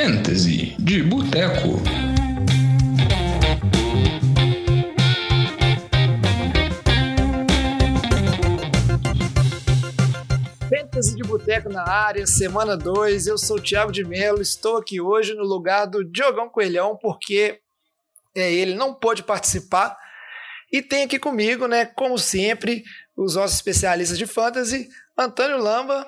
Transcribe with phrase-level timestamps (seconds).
[0.00, 1.82] Fantasy de Boteco.
[10.70, 13.26] Fantasy de Boteco na área, semana 2.
[13.26, 17.58] Eu sou o Thiago de Mello, estou aqui hoje no lugar do Diogão Coelhão, porque
[18.36, 19.98] é, ele não pôde participar.
[20.72, 22.84] E tem aqui comigo, né, como sempre,
[23.16, 24.88] os nossos especialistas de fantasy,
[25.18, 26.06] Antônio Lamba.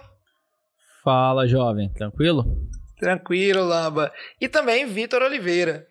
[1.03, 2.70] Fala, jovem, tranquilo?
[3.01, 4.13] Tranquilo, Lamba.
[4.41, 5.89] E também Vitor Oliveira.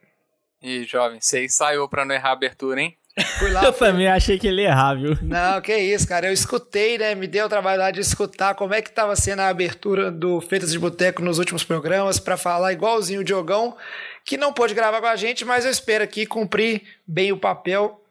[0.62, 2.95] E jovem, você ensaiou para não errar a abertura, hein?
[3.40, 3.63] Fui lá.
[3.66, 5.17] Eu também achei que ele ia errar, viu?
[5.22, 6.27] Não, que isso, cara.
[6.27, 7.16] Eu escutei, né?
[7.16, 10.72] Me deu o trabalho de escutar como é que estava sendo a abertura do Feitas
[10.72, 13.76] de Boteco nos últimos programas para falar igualzinho o Diogão,
[14.23, 18.02] que não pôde gravar com a gente, mas eu espero aqui cumprir bem o papel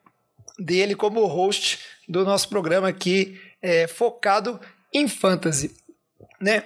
[0.58, 1.78] dele como host
[2.08, 4.60] do nosso programa aqui, é, focado
[4.92, 5.74] em fantasy,
[6.40, 6.64] né?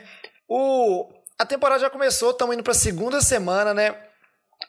[0.49, 1.09] O,
[1.43, 3.97] a temporada já começou, estamos indo para a segunda semana, né?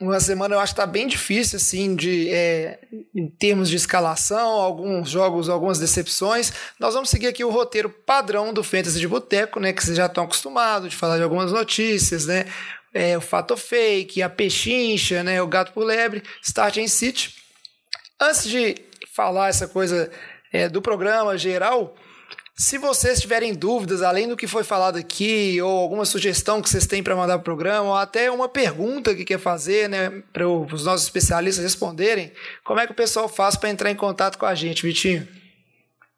[0.02, 2.80] Uma semana eu acho que tá bem difícil, assim, de, é,
[3.14, 6.52] em termos de escalação, alguns jogos, algumas decepções.
[6.80, 9.72] Nós vamos seguir aqui o roteiro padrão do Fantasy de Boteco, né?
[9.72, 12.48] Que vocês já estão acostumados de falar de algumas notícias, né?
[12.92, 15.40] É, o Fato Fake, a Pechincha, né?
[15.44, 17.36] O Gato por Lebre, Start City.
[18.20, 18.76] Antes de
[19.14, 20.10] falar essa coisa
[20.52, 21.96] é, do programa geral,
[22.56, 26.86] se vocês tiverem dúvidas, além do que foi falado aqui, ou alguma sugestão que vocês
[26.86, 30.48] têm para mandar para o programa, ou até uma pergunta que quer fazer, né, para
[30.48, 32.32] os nossos especialistas responderem,
[32.64, 35.28] como é que o pessoal faz para entrar em contato com a gente, Vitinho?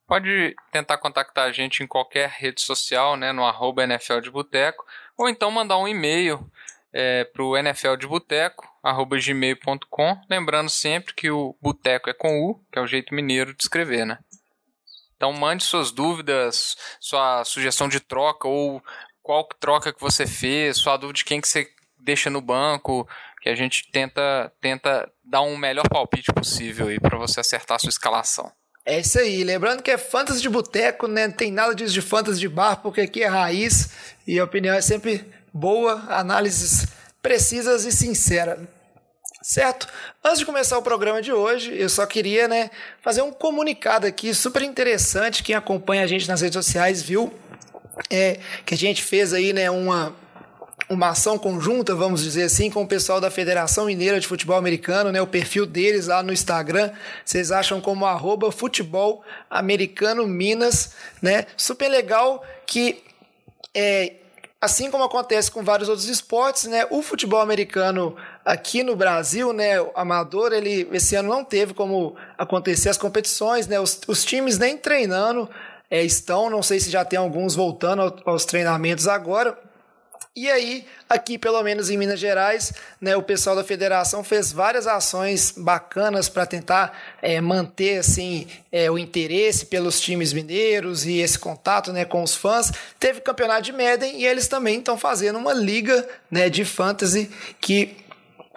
[0.05, 4.85] Pode tentar contactar a gente em qualquer rede social, né, no arroba NFL de Boteco,
[5.17, 6.45] ou então mandar um e-mail
[6.91, 12.43] é, para o NFL de Boteco, arroba gmail.com, lembrando sempre que o boteco é com
[12.43, 14.19] U, que é o jeito mineiro de escrever, né?
[15.15, 18.81] Então mande suas dúvidas, sua sugestão de troca ou
[19.21, 23.07] qual troca que você fez, sua dúvida de quem que você deixa no banco,
[23.41, 27.79] que a gente tenta tenta dar um melhor palpite possível aí para você acertar a
[27.79, 28.51] sua escalação.
[28.85, 31.25] É isso aí, lembrando que é fantasy de boteco, né?
[31.27, 33.89] Não tem nada disso de fantasy de bar, porque aqui é raiz
[34.27, 36.87] e a opinião é sempre boa, análises
[37.19, 38.59] precisas e sinceras.
[39.47, 39.87] Certo?
[40.23, 42.71] Antes de começar o programa de hoje, eu só queria né,
[43.03, 45.43] fazer um comunicado aqui super interessante.
[45.43, 47.31] Quem acompanha a gente nas redes sociais viu
[48.09, 50.15] é, que a gente fez aí né, uma,
[50.89, 55.11] uma ação conjunta, vamos dizer assim, com o pessoal da Federação Mineira de Futebol Americano,
[55.11, 56.89] né, o perfil deles lá no Instagram,
[57.23, 61.45] vocês acham como arroba futebol americano Minas, né?
[61.55, 63.03] Super legal que
[63.75, 64.13] é,
[64.65, 69.79] assim como acontece com vários outros esportes, né, o futebol americano aqui no Brasil, né,
[69.79, 74.57] o amador, ele esse ano não teve como acontecer as competições, né, os, os times
[74.57, 75.47] nem treinando
[75.89, 79.57] é, estão, não sei se já tem alguns voltando aos treinamentos agora.
[80.37, 84.85] E aí, aqui pelo menos em Minas Gerais, né, o pessoal da federação fez várias
[84.85, 86.91] ações bacanas para tentar
[87.21, 92.35] é, manter assim é, o interesse pelos times mineiros e esse contato né, com os
[92.35, 92.69] fãs.
[92.99, 97.31] Teve campeonato de Madden e eles também estão fazendo uma liga né, de fantasy
[97.61, 97.95] que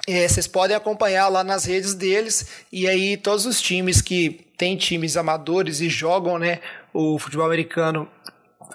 [0.08, 4.76] é, vocês podem acompanhar lá nas redes deles e aí todos os times que têm
[4.76, 6.58] times amadores e jogam né,
[6.92, 8.08] o futebol americano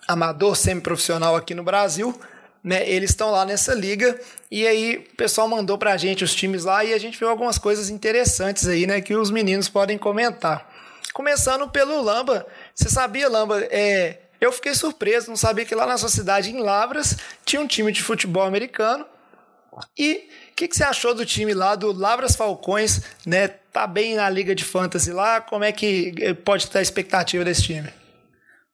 [0.08, 2.18] amador semi-profissional aqui no Brasil,
[2.64, 4.20] né, eles estão lá nessa liga
[4.50, 7.58] e aí o pessoal mandou pra gente os times lá e a gente viu algumas
[7.58, 10.72] coisas interessantes aí, né, que os meninos podem comentar.
[11.14, 15.98] Começando pelo Lamba, você sabia, Lamba, é, eu fiquei surpreso, não sabia que lá na
[15.98, 19.06] sua cidade, em Lavras, tinha um time de futebol americano
[19.98, 23.48] e o que, que, você achou do time lá do Lavras Falcões, né?
[23.48, 27.44] Tá bem na liga de fantasy lá, como é que eh, pode estar a expectativa
[27.44, 27.90] desse time?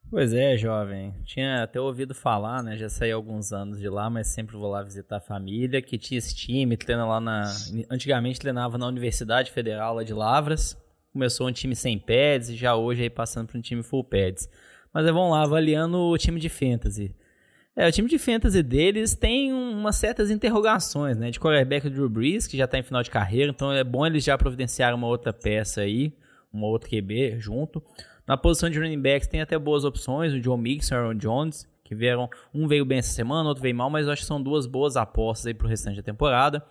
[0.10, 1.14] Pois é, jovem.
[1.24, 2.76] Tinha até ouvido falar, né?
[2.76, 6.18] Já saí alguns anos de lá, mas sempre vou lá visitar a família que tinha
[6.18, 7.44] esse time, treina lá na.
[7.92, 10.76] Antigamente treinava na Universidade Federal lá de Lavras.
[11.14, 14.50] Começou um time sem pads e já hoje aí passando para um time full pads.
[14.92, 17.16] Mas vamos lá, avaliando o time de fantasy.
[17.76, 21.30] É, o time de fantasy deles tem umas certas interrogações, né?
[21.30, 24.06] De quarterback o Drew Brees, que já está em final de carreira, então é bom
[24.06, 26.12] eles já providenciarem uma outra peça aí,
[26.52, 27.84] uma outra QB junto.
[28.30, 31.96] Na posição de running backs tem até boas opções, o John Mixon Aaron Jones, que
[31.96, 34.68] vieram, um veio bem essa semana, outro veio mal, mas eu acho que são duas
[34.68, 36.64] boas apostas aí pro restante da temporada.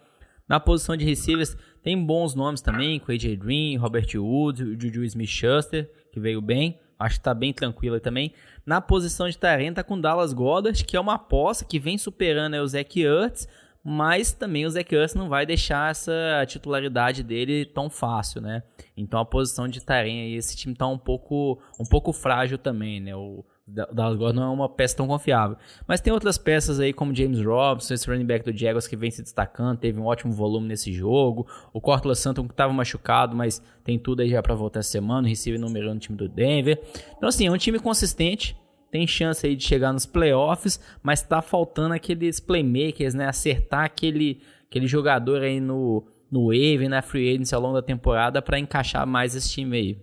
[0.48, 5.02] Na posição de receivers tem bons nomes também, com AJ Green, Robert Woods, o Juju
[5.02, 6.78] Smith-Schuster, que veio bem.
[6.96, 8.32] Acho que tá bem tranquila também.
[8.64, 12.54] Na posição de Tyrant tá com Dallas Goddard, que é uma aposta que vem superando
[12.54, 13.48] o Zach Ertz,
[13.88, 18.62] mas também o Zach Ertz não vai deixar essa titularidade dele tão fácil, né?
[18.94, 23.00] Então a posição de Tyrant aí, esse time tá um pouco, um pouco frágil também,
[23.00, 23.16] né?
[23.16, 25.56] O Dallas Goddard não é uma peça tão confiável.
[25.86, 29.10] Mas tem outras peças aí, como James Robinson, esse running back do Jaguars que vem
[29.10, 31.46] se destacando, teve um ótimo volume nesse jogo.
[31.72, 35.28] O Cortland Sutton que estava machucado, mas tem tudo aí já para voltar essa semana.
[35.28, 36.78] Recebe número no time do Denver.
[37.16, 38.54] Então, assim, é um time consistente.
[38.90, 43.28] Tem chance aí de chegar nos playoffs, mas tá faltando aqueles playmakers, né?
[43.28, 48.40] Acertar aquele, aquele jogador aí no, no wave, na free agency ao longo da temporada
[48.40, 49.98] para encaixar mais esse time aí.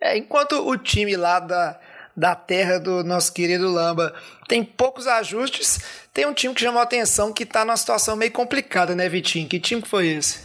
[0.00, 1.80] É, enquanto o time lá da
[2.16, 4.14] da terra do nosso querido Lamba.
[4.46, 5.80] Tem poucos ajustes.
[6.12, 9.48] Tem um time que chamou a atenção que está numa situação meio complicada, né, Vitinho?
[9.48, 10.40] Que time que foi esse?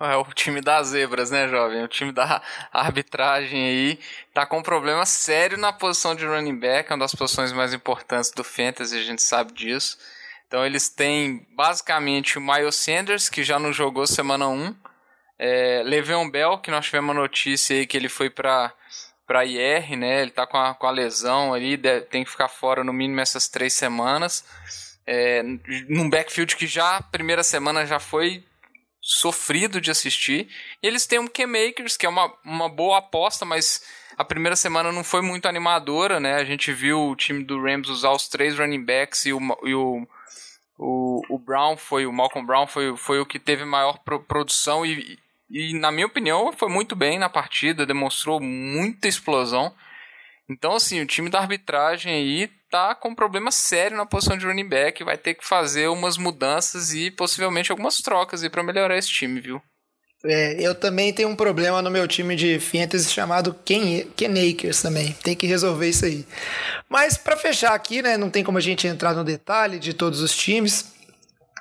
[0.00, 1.84] É o time das zebras, né, jovem?
[1.84, 2.42] O time da
[2.72, 3.98] arbitragem aí
[4.32, 7.74] tá com um problema sério na posição de running back, é uma das posições mais
[7.74, 9.98] importantes do Fantasy, a gente sabe disso.
[10.46, 14.74] Então eles têm basicamente o Miles Sanders, que já não jogou semana 1,
[15.38, 18.72] é, Le'Veon Bell, que nós tivemos uma notícia aí que ele foi para
[19.26, 20.22] para IR, né?
[20.22, 21.78] Ele tá com a, com a lesão ali,
[22.10, 24.44] tem que ficar fora no mínimo essas três semanas.
[25.06, 25.40] É,
[25.88, 28.42] num backfield que já, primeira semana, já foi
[29.10, 30.48] sofrido de assistir.
[30.80, 33.82] E eles têm um K-Makers, que é uma, uma boa aposta, mas
[34.16, 36.34] a primeira semana não foi muito animadora, né?
[36.36, 39.74] A gente viu o time do Rams usar os três running backs e o, e
[39.74, 40.06] o,
[40.78, 44.86] o, o Brown foi, o Malcolm Brown foi, foi o que teve maior pro, produção
[44.86, 45.18] e,
[45.50, 49.74] e, na minha opinião, foi muito bem na partida, demonstrou muita explosão.
[50.48, 54.46] Então, assim, o time da arbitragem aí tá com um problema sério na posição de
[54.46, 58.96] running back, vai ter que fazer umas mudanças e possivelmente algumas trocas aí para melhorar
[58.96, 59.60] esse time, viu?
[60.22, 64.82] É, eu também tenho um problema no meu time de fantasy chamado Ken, Ken Akers
[64.82, 65.16] também.
[65.22, 66.26] Tem que resolver isso aí.
[66.88, 70.20] Mas para fechar aqui, né, não tem como a gente entrar no detalhe de todos
[70.20, 70.92] os times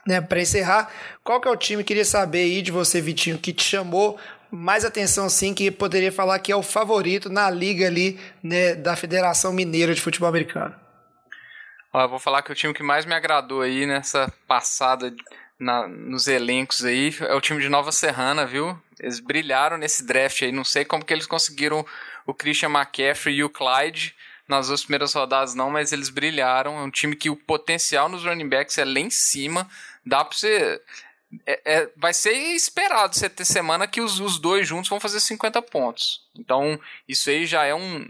[0.06, 0.92] né, para encerrar,
[1.24, 1.84] qual que é o time?
[1.84, 4.18] Queria saber aí de você, Vitinho, que te chamou
[4.52, 8.96] mais atenção, assim, que poderia falar que é o favorito na liga ali, né, da
[8.96, 10.76] Federação Mineira de Futebol Americano.
[11.92, 15.14] Ó, vou falar que o time que mais me agradou aí nessa passada
[15.58, 18.80] na, nos elencos aí é o time de Nova Serrana, viu?
[19.00, 21.86] Eles brilharam nesse draft aí, não sei como que eles conseguiram
[22.26, 24.16] o Christian McCaffrey e o Clyde
[24.48, 26.80] nas duas primeiras rodadas não, mas eles brilharam.
[26.80, 29.68] É um time que o potencial nos running backs é lá em cima
[30.06, 30.82] dá pra você.
[31.46, 35.20] É, é, vai ser esperado você ter semana que os, os dois juntos vão fazer
[35.20, 36.24] 50 pontos.
[36.36, 38.10] Então, isso aí já é um,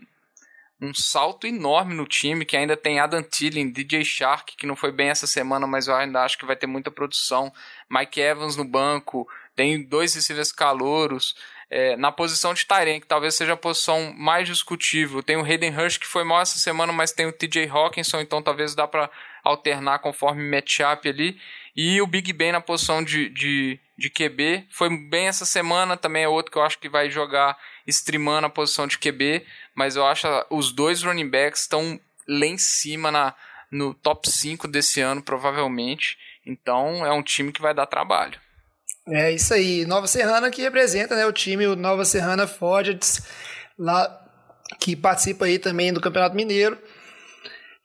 [0.81, 4.91] um salto enorme no time, que ainda tem Adam Thielen, DJ Shark, que não foi
[4.91, 7.51] bem essa semana, mas eu ainda acho que vai ter muita produção.
[7.89, 11.35] Mike Evans no banco, tem dois receivers calouros.
[11.69, 15.77] É, na posição de Tyrant, que talvez seja a posição mais discutível, tem o Hayden
[15.77, 19.09] Hurst, que foi mal essa semana, mas tem o TJ Hawkinson, então talvez dá para
[19.43, 21.39] alternar conforme matchup ali.
[21.75, 24.65] E o Big Ben na posição de, de, de QB.
[24.69, 27.57] Foi bem essa semana, também é outro que eu acho que vai jogar
[27.87, 29.45] streamando a posição de QB.
[29.73, 33.33] Mas eu acho os dois running backs estão lá em cima na,
[33.71, 36.17] no top 5 desse ano, provavelmente.
[36.45, 38.39] Então é um time que vai dar trabalho.
[39.07, 39.85] É isso aí.
[39.85, 43.21] Nova Serrana que representa né, o time, o Nova Serrana Forgets,
[43.77, 44.19] lá
[44.79, 46.77] que participa aí também do Campeonato Mineiro.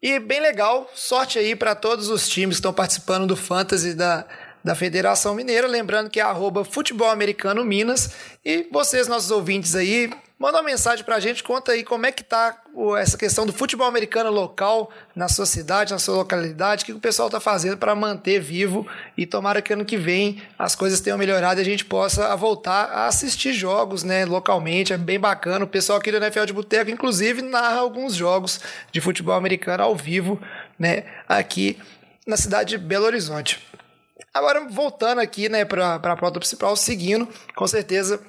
[0.05, 4.27] E bem legal, sorte aí para todos os times que estão participando do Fantasy da,
[4.63, 5.67] da Federação Mineira.
[5.67, 8.11] Lembrando que é arroba Futebol Americano Minas.
[8.45, 12.25] E vocês, nossos ouvintes aí, Manda uma mensagem pra gente, conta aí como é que
[12.25, 12.61] tá
[12.99, 16.99] essa questão do futebol americano local na sua cidade, na sua localidade, o que o
[16.99, 18.85] pessoal tá fazendo para manter vivo
[19.17, 22.87] e tomara que ano que vem as coisas tenham melhorado e a gente possa voltar
[22.87, 25.65] a assistir jogos, né, localmente, é bem bacana.
[25.65, 28.61] O pessoal aqui do NFL de Boteco, inclusive, narra alguns jogos
[28.91, 30.41] de futebol americano ao vivo,
[30.77, 31.79] né, aqui
[32.27, 33.65] na cidade de Belo Horizonte.
[34.33, 38.21] Agora, voltando aqui, né, para a pauta principal, seguindo, com certeza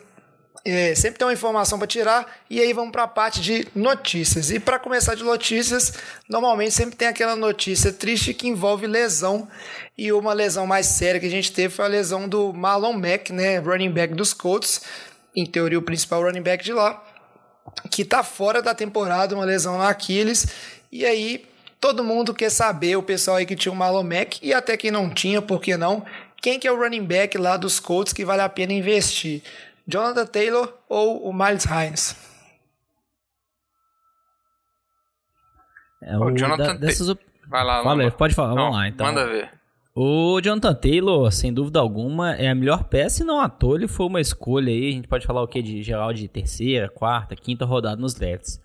[0.65, 4.49] é, sempre tem uma informação para tirar e aí vamos para a parte de notícias.
[4.49, 5.93] E para começar de notícias,
[6.27, 9.47] normalmente sempre tem aquela notícia triste que envolve lesão
[9.95, 13.31] e uma lesão mais séria que a gente teve foi a lesão do Marlon Mack,
[13.31, 14.81] né, running back dos Colts,
[15.35, 17.03] em teoria o principal running back de lá,
[17.91, 20.47] que está fora da temporada, uma lesão no Aquiles.
[20.91, 21.45] E aí
[21.79, 24.89] todo mundo quer saber, o pessoal aí que tinha o Marlon Mack e até quem
[24.89, 26.03] não tinha, por que não?
[26.41, 29.43] Quem que é o running back lá dos Colts que vale a pena investir?
[29.87, 32.15] Jonathan Taylor ou o Miles Hines?
[36.01, 37.21] É o, o Jonathan da, dessas op...
[37.47, 39.05] Vai lá, Fala, pode falar, não, vamos lá então.
[39.05, 39.51] Manda ver.
[39.95, 43.87] O Jonathan Taylor, sem dúvida alguma, é a melhor peça e não à toa ele
[43.87, 47.35] foi uma escolha aí, a gente pode falar o que de geral de terceira, quarta,
[47.35, 48.61] quinta rodada nos drafts.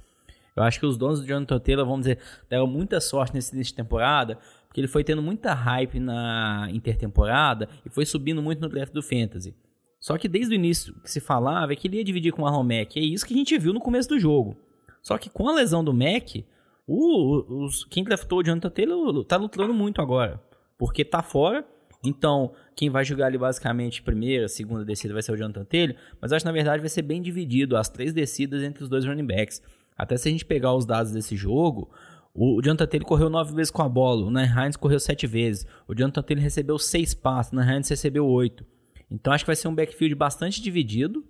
[0.56, 3.72] Eu acho que os donos do Jonathan Taylor, vamos dizer, deram muita sorte nesse início
[3.72, 8.68] de temporada, porque ele foi tendo muita hype na intertemporada e foi subindo muito no
[8.68, 9.54] draft do Fantasy.
[10.00, 12.44] Só que desde o início que se falava é que ele ia dividir com o
[12.44, 12.96] Marlon Mack.
[12.96, 14.56] É isso que a gente viu no começo do jogo.
[15.02, 16.44] Só que com a lesão do Mack,
[16.92, 20.42] O, os, quem draftou o Jonathan Taylor tá lutando muito agora.
[20.76, 21.64] Porque tá fora.
[22.02, 25.94] Então, quem vai jogar ali basicamente primeira, segunda descida vai ser o Jonathan Taylor.
[26.20, 29.04] Mas acho que na verdade vai ser bem dividido as três descidas entre os dois
[29.04, 29.62] running backs.
[29.96, 31.90] Até se a gente pegar os dados desse jogo,
[32.34, 35.66] o Jonathan Taylor correu nove vezes com a bola, o Nair Hines correu sete vezes.
[35.86, 38.64] O Jonathan Taylor recebeu seis passos, o Nair Hines recebeu oito.
[39.10, 41.24] Então acho que vai ser um backfield bastante dividido.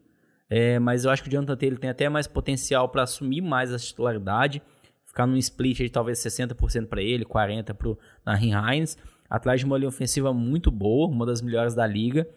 [0.49, 3.73] É, mas eu acho que o Jonathan Taylor tem até mais potencial para assumir mais
[3.73, 4.61] a titularidade.
[5.05, 8.99] Ficar num split de talvez 60% para ele, 40% para o Nahin Hines.
[9.29, 12.29] Atrás de uma linha ofensiva muito boa, uma das melhores da liga.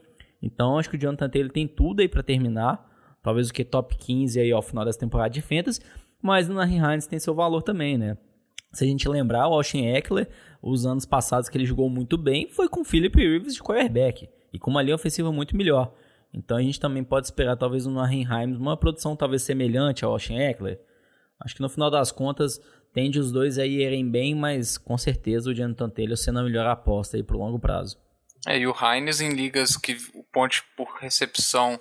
[0.42, 2.88] Então acho que o Jonathan Taylor tem tudo aí para terminar.
[3.24, 5.82] Talvez o que top 15 aí ao final dessa temporada de Fantasy.
[6.22, 8.18] Mas o Nahin Hines tem seu valor também, né?
[8.72, 10.28] Se a gente lembrar, o Austin Eckler,
[10.62, 14.28] os anos passados que ele jogou muito bem, foi com o Philip Rivers de quarterback.
[14.54, 15.94] E com uma linha ofensiva muito melhor.
[16.34, 20.38] Então a gente também pode esperar talvez no Arnheim uma produção talvez semelhante ao Austin
[20.38, 20.80] Eckler.
[21.40, 22.62] Acho que no final das contas
[22.94, 26.68] tende os dois a irem bem, mas com certeza o Jonathan Taylor sendo a melhor
[26.68, 27.98] aposta aí pro longo prazo.
[28.48, 31.80] É, e o Heinz em ligas que o ponto por recepção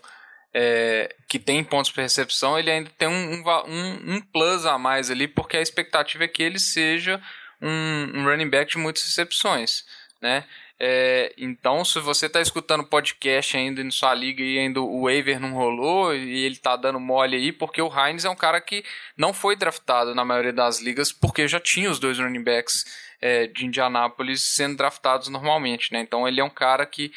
[0.54, 5.10] é, que tem pontos por recepção, ele ainda tem um, um, um, plus a mais
[5.10, 7.20] ali, porque a expectativa é que ele seja
[7.60, 9.84] um, um running back de muitas recepções,
[10.20, 10.44] né?
[10.78, 15.38] É, então, se você está escutando podcast ainda em sua liga e ainda o waiver
[15.38, 18.84] não rolou e ele está dando mole aí, porque o Heinz é um cara que
[19.16, 22.84] não foi draftado na maioria das ligas porque já tinha os dois running backs
[23.20, 26.00] é, de Indianápolis sendo draftados normalmente, né?
[26.00, 27.12] Então ele é um cara que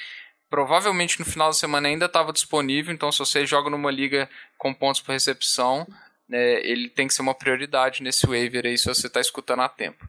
[0.49, 4.73] provavelmente no final da semana ainda estava disponível, então se você joga numa liga com
[4.73, 5.87] pontos por recepção,
[6.29, 9.69] né, ele tem que ser uma prioridade nesse waiver aí se você está escutando a
[9.69, 10.07] tempo.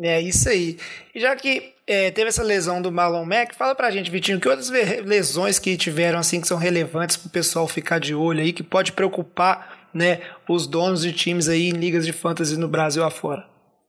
[0.00, 0.78] É isso aí.
[1.14, 4.48] E já que é, teve essa lesão do Marlon Mack, fala pra gente, Vitinho, que
[4.48, 8.62] outras lesões que tiveram assim que são relevantes pro pessoal ficar de olho aí, que
[8.62, 13.46] pode preocupar né, os donos de times aí em ligas de fantasy no Brasil afora.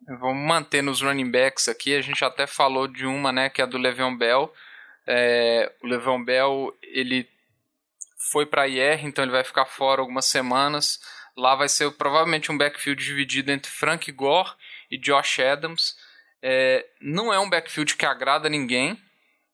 [0.08, 3.64] Vamos manter nos running backs aqui, a gente até falou de uma, né, que é
[3.64, 4.54] a do Le'Veon Bell.
[5.08, 7.28] É, o Le'Veon Bell, ele
[8.32, 11.00] foi para IR, então ele vai ficar fora algumas semanas.
[11.36, 14.52] Lá vai ser provavelmente um backfield dividido entre Frank Gore
[14.90, 15.96] e Josh Adams.
[16.42, 19.00] É, não é um backfield que agrada ninguém,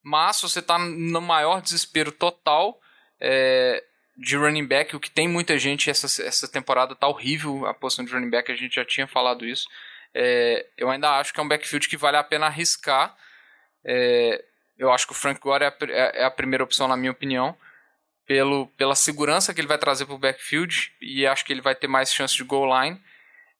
[0.03, 2.79] mas se você está no maior desespero total
[3.19, 3.83] é,
[4.17, 8.03] de running back, o que tem muita gente, essa, essa temporada tá horrível, a posição
[8.03, 9.67] de running back, a gente já tinha falado isso.
[10.13, 13.15] É, eu ainda acho que é um backfield que vale a pena arriscar.
[13.85, 14.43] É,
[14.77, 17.11] eu acho que o Frank Gore é a, é, é a, primeira opção, na minha
[17.11, 17.55] opinião,
[18.25, 21.75] pelo, pela segurança que ele vai trazer para o backfield e acho que ele vai
[21.75, 23.01] ter mais chance de goal line.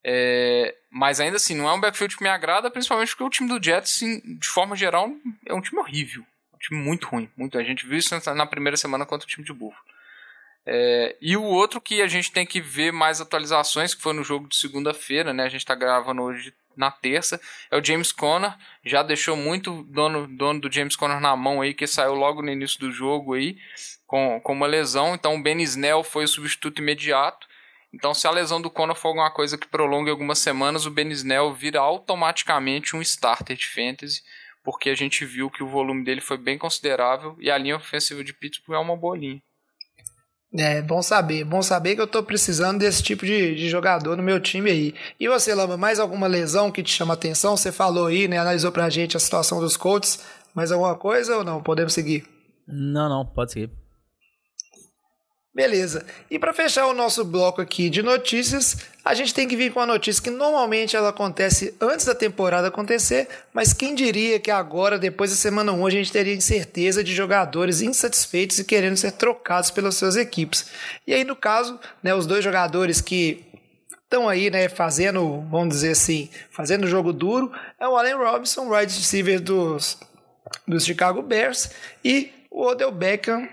[0.03, 3.47] É, mas ainda assim, não é um backfield que me agrada, principalmente porque o time
[3.47, 5.11] do Jets, de forma geral,
[5.45, 6.25] é um time horrível.
[6.53, 7.29] Um time muito ruim.
[7.37, 7.57] Muito.
[7.57, 9.91] A gente viu isso na primeira semana contra o time de Buffalo.
[10.65, 14.23] É, e o outro que a gente tem que ver mais atualizações, que foi no
[14.23, 15.43] jogo de segunda-feira, né?
[15.43, 18.55] A gente está gravando hoje na terça, é o James Conner.
[18.83, 22.51] Já deixou muito dono, dono do James Conner na mão aí, que saiu logo no
[22.51, 23.57] início do jogo aí,
[24.05, 25.15] com, com uma lesão.
[25.15, 27.47] Então o Ben Snell foi o substituto imediato.
[27.93, 31.09] Então, se a lesão do Conor for alguma coisa que prolongue algumas semanas, o Ben
[31.09, 34.21] Snell vira automaticamente um starter de fantasy,
[34.63, 38.23] porque a gente viu que o volume dele foi bem considerável e a linha ofensiva
[38.23, 39.41] de Pittsburgh é uma boa linha.
[40.53, 41.45] É, bom saber.
[41.45, 44.95] Bom saber que eu tô precisando desse tipo de, de jogador no meu time aí.
[45.17, 47.55] E você, Lama, mais alguma lesão que te chama atenção?
[47.55, 48.37] Você falou aí, né?
[48.37, 50.23] Analisou pra gente a situação dos Colts.
[50.53, 51.63] Mais alguma coisa ou não?
[51.63, 52.25] Podemos seguir?
[52.67, 53.80] Não, não, pode seguir.
[55.53, 56.05] Beleza.
[56.29, 59.81] E para fechar o nosso bloco aqui de notícias, a gente tem que vir com
[59.81, 64.97] uma notícia que normalmente ela acontece antes da temporada acontecer, mas quem diria que agora,
[64.97, 69.69] depois da semana 1, a gente teria incerteza de jogadores insatisfeitos e querendo ser trocados
[69.69, 70.67] pelas suas equipes.
[71.05, 73.43] E aí, no caso, né, os dois jogadores que
[74.05, 78.93] estão aí, né, fazendo, vamos dizer assim, fazendo jogo duro, é o Allen Robinson, wide
[78.93, 79.97] receiver dos,
[80.65, 81.71] dos Chicago Bears,
[82.05, 83.49] e o Odell Beckham,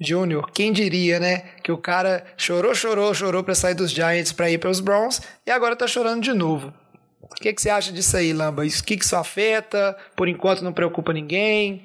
[0.00, 1.38] Júnior, quem diria, né?
[1.62, 5.20] Que o cara chorou, chorou, chorou para sair dos Giants para ir para os Browns
[5.46, 6.72] e agora tá chorando de novo.
[7.20, 8.64] O que, que você acha disso aí, Lamba?
[8.64, 9.96] O que, que isso afeta?
[10.16, 11.82] Por enquanto não preocupa ninguém?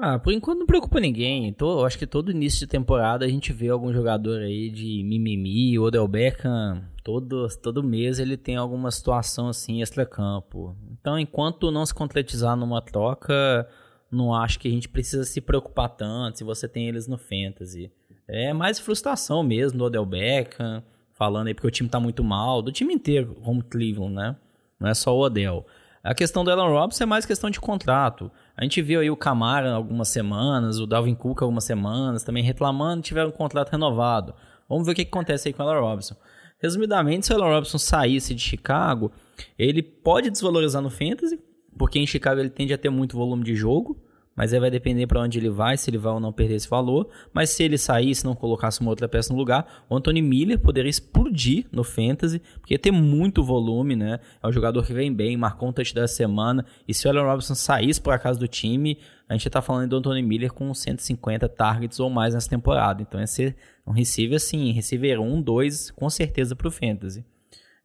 [0.00, 1.52] Ah, por enquanto não preocupa ninguém.
[1.52, 5.78] Tô, acho que todo início de temporada a gente vê algum jogador aí de mimimi,
[5.78, 10.76] Odell Beckham, todo, todo mês ele tem alguma situação assim extra-campo.
[10.90, 13.68] Então, enquanto não se concretizar numa troca,
[14.12, 17.90] não acho que a gente precisa se preocupar tanto se você tem eles no Fantasy.
[18.28, 22.62] É mais frustração mesmo do Odell Beckham, falando aí porque o time tá muito mal,
[22.62, 24.36] do time inteiro, como Cleveland, né?
[24.78, 25.66] Não é só o Odell.
[26.04, 28.30] A questão do Alan Robinson é mais questão de contrato.
[28.56, 33.02] A gente viu aí o Camara algumas semanas, o Dalvin Cook algumas semanas, também reclamando,
[33.02, 34.34] tiveram um contrato renovado.
[34.68, 36.16] Vamos ver o que, que acontece aí com o Alan Robinson.
[36.58, 39.10] Resumidamente, se o Allen Robinson saísse de Chicago,
[39.58, 41.40] ele pode desvalorizar no Fantasy,
[41.76, 44.00] porque em Chicago ele tende a ter muito volume de jogo,
[44.34, 46.68] mas aí vai depender para onde ele vai, se ele vai ou não perder esse
[46.68, 47.08] valor.
[47.32, 50.58] Mas se ele sair, se não colocasse uma outra peça no lugar, o Anthony Miller
[50.58, 54.20] poderia explodir no Fantasy, porque tem muito volume, né?
[54.42, 56.64] É um jogador que vem bem, marcou um touch da semana.
[56.88, 58.98] E se o Allen Robinson saísse por acaso do time,
[59.28, 63.02] a gente está falando do Anthony Miller com 150 targets ou mais nessa temporada.
[63.02, 63.54] Então ia ser
[63.86, 67.24] um receiver assim, receiver 1, 2, com certeza para o Fantasy.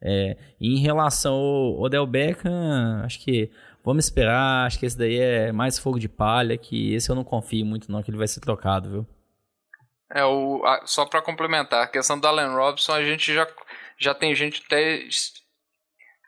[0.00, 3.50] É, e em relação ao Odell Beckham, acho que
[3.88, 7.24] Vamos esperar, acho que esse daí é mais fogo de palha, que esse eu não
[7.24, 9.06] confio muito não que ele vai ser trocado, viu?
[10.14, 13.48] É, o, a, só para complementar, a questão do Allen Robinson, a gente já,
[13.96, 15.08] já tem gente até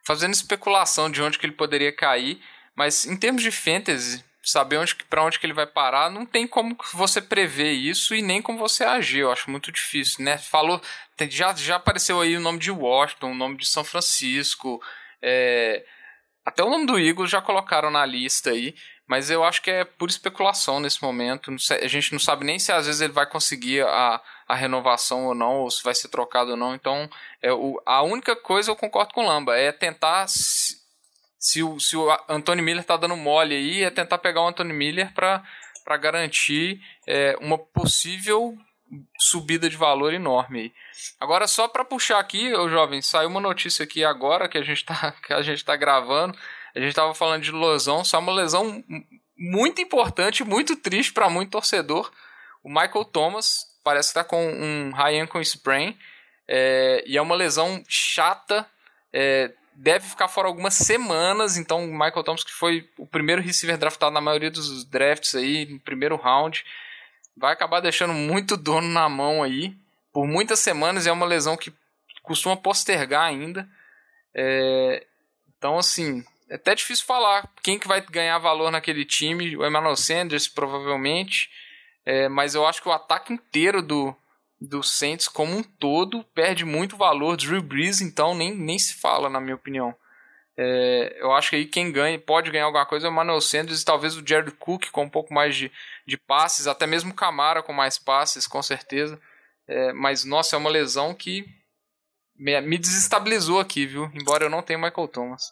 [0.07, 2.41] fazendo especulação de onde que ele poderia cair,
[2.75, 6.47] mas em termos de fantasy, saber onde para onde que ele vai parar, não tem
[6.47, 9.19] como você prever isso e nem como você agir.
[9.19, 10.39] Eu acho muito difícil, né?
[10.39, 10.81] Falou,
[11.29, 14.81] já já apareceu aí o nome de Washington, o nome de São Francisco,
[15.21, 15.85] é,
[16.45, 18.75] até o nome do Eagles já colocaram na lista aí,
[19.07, 21.51] mas eu acho que é por especulação nesse momento.
[21.83, 25.35] A gente não sabe nem se às vezes ele vai conseguir a, a renovação ou
[25.35, 26.75] não, ou se vai ser trocado ou não.
[26.75, 27.11] Então,
[27.43, 30.29] é, o, a única coisa eu concordo com o Lamba é tentar.
[30.29, 30.79] Se,
[31.39, 34.73] se o, se o Anthony Miller tá dando mole aí, é tentar pegar o Anthony
[34.73, 38.57] Miller para garantir é, uma possível
[39.19, 40.73] subida de valor enorme aí.
[41.21, 44.85] Agora, só para puxar aqui, ô jovem, saiu uma notícia aqui agora que a gente
[44.85, 46.37] tá, gente tá gravando.
[46.75, 48.85] A gente tava falando de lesão, só uma lesão
[49.37, 52.11] muito importante, muito triste para muito torcedor.
[52.63, 55.97] O Michael Thomas parece que tá com um high ankle sprain
[56.47, 58.67] é, e é uma lesão chata.
[59.13, 61.57] É, deve ficar fora algumas semanas.
[61.57, 65.67] Então, o Michael Thomas, que foi o primeiro receiver draftado na maioria dos drafts aí,
[65.67, 66.65] no primeiro round,
[67.41, 69.75] vai acabar deixando muito dono na mão aí
[70.13, 71.07] por muitas semanas.
[71.07, 71.73] É uma lesão que
[72.23, 73.67] costuma postergar ainda.
[74.35, 75.07] É,
[75.57, 79.57] então, assim, é até difícil falar quem que vai ganhar valor naquele time.
[79.57, 81.51] O Emmanuel Sanders, provavelmente.
[82.05, 84.15] É, mas eu acho que o ataque inteiro do,
[84.61, 87.39] do Saints como um todo perde muito valor.
[87.39, 89.95] Drew Brees, então, nem, nem se fala, na minha opinião.
[90.63, 93.81] É, eu acho que aí quem ganha, pode ganhar alguma coisa é o Manuel Sanders
[93.81, 95.73] e talvez o Jared Cook com um pouco mais de,
[96.07, 99.19] de passes, até mesmo o Camara com mais passes, com certeza.
[99.67, 101.47] É, mas, nossa, é uma lesão que
[102.37, 104.11] me, me, desestabilizou aqui, viu?
[104.13, 105.45] Embora eu não tenha Michael Thomas.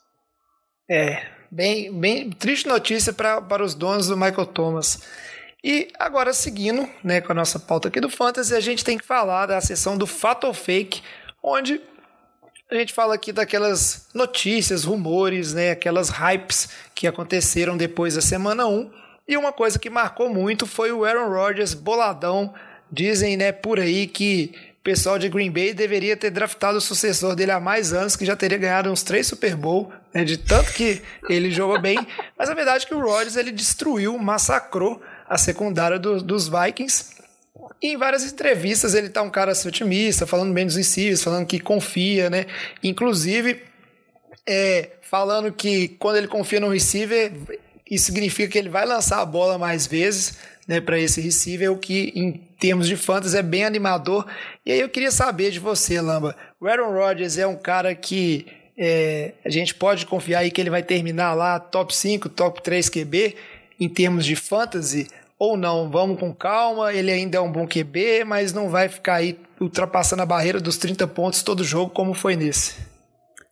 [0.90, 5.08] É, bem, bem triste notícia pra, para os donos do Michael Thomas.
[5.64, 9.06] E agora, seguindo né, com a nossa pauta aqui do Fantasy, a gente tem que
[9.06, 11.02] falar da sessão do Fato ou Fake,
[11.42, 11.80] onde
[12.70, 18.66] a gente fala aqui daquelas notícias, rumores, né, aquelas hypes que aconteceram depois da semana
[18.66, 18.90] 1.
[19.26, 22.52] E uma coisa que marcou muito foi o Aaron Rodgers boladão.
[22.92, 27.34] Dizem, né, por aí que o pessoal de Green Bay deveria ter draftado o sucessor
[27.34, 30.72] dele há mais anos, que já teria ganhado uns três Super Bowl, né, de tanto
[30.74, 31.98] que ele jogou bem.
[32.38, 37.17] Mas a verdade é que o Rodgers ele destruiu, massacrou a secundária do, dos Vikings
[37.80, 41.46] e em várias entrevistas ele tá um cara assim, otimista, falando bem dos receivers, falando
[41.46, 42.46] que confia, né?
[42.82, 43.62] Inclusive,
[44.46, 47.32] é, falando que quando ele confia no receiver,
[47.88, 51.78] isso significa que ele vai lançar a bola mais vezes, né, para esse receiver, o
[51.78, 54.26] que em termos de fantasy é bem animador.
[54.66, 56.36] E aí eu queria saber de você, Lamba.
[56.60, 60.70] O Aaron Rodgers é um cara que é, a gente pode confiar aí que ele
[60.70, 63.34] vai terminar lá top 5, top 3 QB
[63.80, 65.08] em termos de fantasy?
[65.38, 69.16] Ou não, vamos com calma, ele ainda é um bom QB, mas não vai ficar
[69.16, 72.88] aí ultrapassando a barreira dos 30 pontos todo jogo como foi nesse.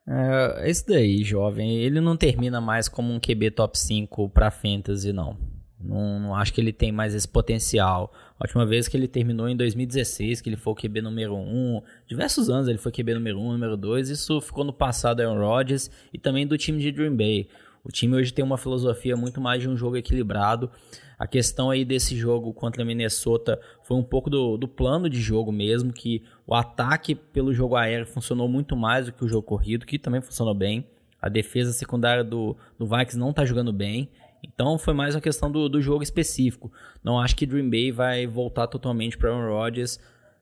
[0.09, 5.13] É, esse daí, jovem, ele não termina mais como um QB top 5 para fantasy,
[5.13, 5.37] não.
[5.81, 6.21] não.
[6.21, 8.13] Não acho que ele tem mais esse potencial.
[8.39, 11.83] A última vez que ele terminou em 2016, que ele foi o QB número 1.
[12.07, 14.11] Diversos anos ele foi QB número 1, número 2.
[14.11, 17.49] Isso ficou no passado Aaron Rodgers e também do time de Green Bay.
[17.83, 20.71] O time hoje tem uma filosofia muito mais de um jogo equilibrado.
[21.19, 25.21] A questão aí desse jogo contra a Minnesota foi um pouco do, do plano de
[25.21, 29.43] jogo mesmo, que o ataque pelo jogo aéreo funcionou muito mais do que o jogo
[29.43, 30.87] corrido, que também funcionou bem.
[31.21, 34.11] A defesa secundária do, do Vikings não está jogando bem.
[34.43, 36.71] Então foi mais uma questão do, do jogo específico.
[37.03, 39.99] Não acho que Dream Bay vai voltar totalmente para Aaron Rodgers,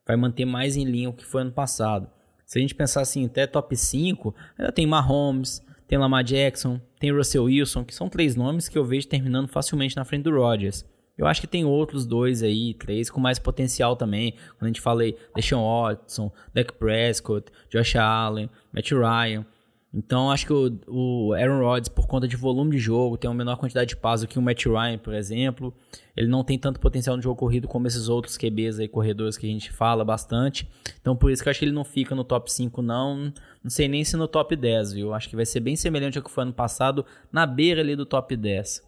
[0.07, 2.09] vai manter mais em linha o que foi ano passado.
[2.45, 7.13] Se a gente pensar assim, até top 5, ainda tem Mahomes, tem Lamar Jackson, tem
[7.13, 10.85] Russell Wilson, que são três nomes que eu vejo terminando facilmente na frente do Rodgers.
[11.17, 14.33] Eu acho que tem outros dois aí, três, com mais potencial também.
[14.59, 19.47] Quando a gente falei Deshaun Watson, Dak Prescott, Josh Allen, Matt Ryan.
[19.95, 23.37] Então acho que o, o, Aaron Rodgers, por conta de volume de jogo, tem uma
[23.37, 25.73] menor quantidade de passos que o Matt Ryan, por exemplo.
[26.17, 29.47] Ele não tem tanto potencial no jogo corrido como esses outros QBs aí, corredores que
[29.47, 30.69] a gente fala bastante.
[31.01, 33.33] Então por isso que eu acho que ele não fica no top 5, não.
[33.63, 35.15] Não sei nem se no top 10, viu?
[35.15, 38.05] Acho que vai ser bem semelhante ao que foi ano passado, na beira ali do
[38.05, 38.83] top 10.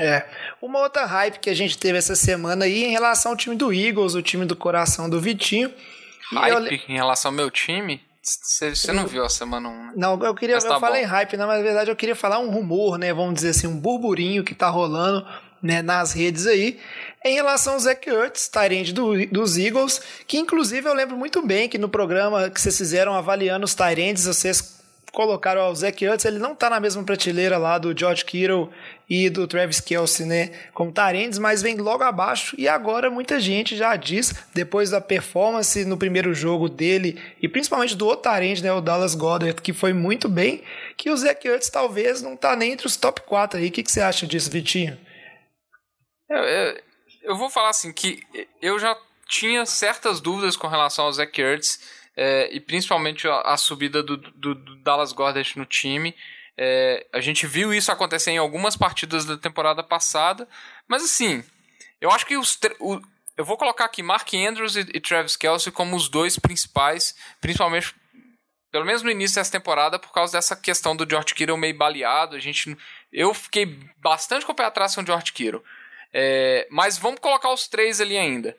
[0.00, 0.26] É.
[0.60, 3.72] Uma outra hype que a gente teve essa semana aí em relação ao time do
[3.72, 5.72] Eagles, o time do coração do Vitinho.
[6.32, 6.72] Hype eu...
[6.88, 8.00] em relação ao meu time?
[8.22, 9.92] Você não viu a semana 1, né?
[9.96, 10.58] Não, eu queria.
[10.58, 11.46] Tá eu falei hype, né?
[11.46, 13.12] Mas na verdade eu queria falar um rumor, né?
[13.14, 15.26] Vamos dizer assim, um burburinho que tá rolando
[15.62, 16.78] né, nas redes aí.
[17.24, 21.68] Em relação ao Zach Ertz, Tyrande do, dos Eagles, que inclusive eu lembro muito bem
[21.68, 24.80] que no programa que vocês fizeram avaliando os Tyrands, vocês
[25.12, 28.70] colocaram o Zach Ertz, ele não tá na mesma prateleira lá do George Kittle
[29.10, 33.76] e do Travis Kelsey, né, como Tarendes, mas vem logo abaixo e agora muita gente
[33.76, 38.72] já diz, depois da performance no primeiro jogo dele e principalmente do outro Tarende, né,
[38.72, 40.62] o Dallas Goddard, que foi muito bem,
[40.96, 43.68] que o Zach Ertz talvez não tá nem entre os top 4 aí.
[43.68, 44.96] O que, que você acha disso, Vitinho?
[46.28, 46.82] Eu, eu,
[47.22, 48.22] eu vou falar assim, que
[48.62, 48.96] eu já
[49.28, 51.80] tinha certas dúvidas com relação ao Zach Ertz,
[52.16, 56.14] é, e principalmente a, a subida do, do, do, Dallas Goddard no time.
[56.62, 60.46] É, a gente viu isso acontecer em algumas partidas da temporada passada,
[60.86, 61.42] mas assim,
[61.98, 63.00] eu acho que os o,
[63.34, 67.94] eu vou colocar aqui Mark Andrews e, e Travis Kelsey como os dois principais, principalmente
[68.70, 72.36] pelo menos no início dessa temporada, por causa dessa questão do George Kittle meio baleado.
[72.36, 72.76] A gente,
[73.10, 73.64] eu fiquei
[73.96, 75.64] bastante com o pé atrás com o George Kittle.
[76.12, 78.54] É, mas vamos colocar os três ali ainda.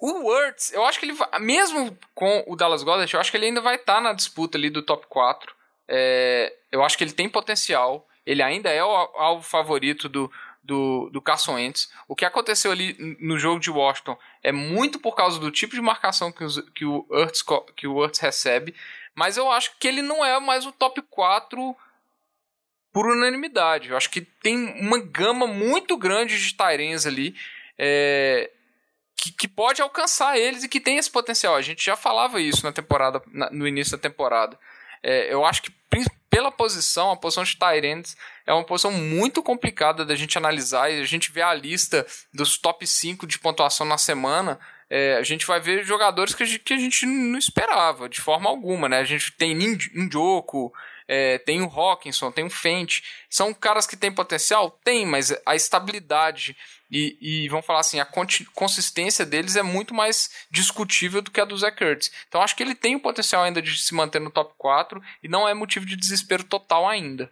[0.00, 3.46] O Words, eu acho que ele mesmo com o Dallas Goddard, eu acho que ele
[3.46, 5.59] ainda vai estar tá na disputa ali do top 4.
[5.92, 8.06] É, eu acho que ele tem potencial.
[8.24, 10.30] Ele ainda é o alvo favorito do,
[10.62, 11.92] do, do Carson Wentz.
[12.06, 15.80] O que aconteceu ali no jogo de Washington é muito por causa do tipo de
[15.80, 17.42] marcação que, os, que, o, Ertz,
[17.74, 18.74] que o Ertz recebe.
[19.14, 21.76] Mas eu acho que ele não é mais o top 4
[22.92, 23.90] por unanimidade.
[23.90, 27.34] Eu acho que tem uma gama muito grande de Tyrens ali.
[27.76, 28.50] É,
[29.16, 31.56] que, que, pode alcançar eles e que tem esse potencial.
[31.56, 34.58] A gente já falava isso na temporada, na, no início da temporada.
[35.02, 35.72] É, eu acho que
[36.30, 41.00] pela posição, a posição de Tyrants é uma posição muito complicada da gente analisar e
[41.00, 44.58] a gente vê a lista dos top 5 de pontuação na semana.
[44.88, 48.20] É, a gente vai ver jogadores que a, gente, que a gente não esperava de
[48.20, 48.98] forma alguma, né?
[48.98, 50.72] A gente tem Njoku,
[51.12, 53.00] é, tem o Hawkinson, tem o Fent.
[53.28, 54.70] São caras que têm potencial?
[54.84, 56.56] Tem, mas a estabilidade
[56.88, 58.08] e, e vamos falar assim, a
[58.54, 62.12] consistência deles é muito mais discutível do que a do Zach Ertz.
[62.28, 65.28] Então acho que ele tem o potencial ainda de se manter no top 4 e
[65.28, 67.28] não é motivo de desespero total ainda.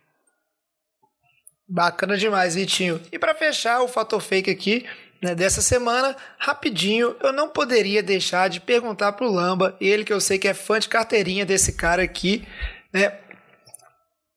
[1.68, 3.00] Bacana demais, Vitinho.
[3.12, 4.88] E para fechar o fator fake aqui,
[5.22, 10.20] né, dessa semana, rapidinho, eu não poderia deixar de perguntar pro Lamba, ele que eu
[10.20, 12.46] sei que é fã de carteirinha desse cara aqui,
[12.92, 13.27] né?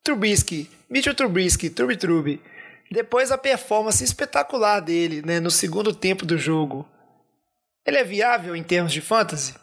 [0.04, 2.42] Trubisky, Mitchell Trubisky, Trubi Trubi.
[2.92, 6.86] Depois a performance espetacular dele né, no segundo tempo do jogo.
[7.86, 9.56] Ele é viável em termos de fantasy?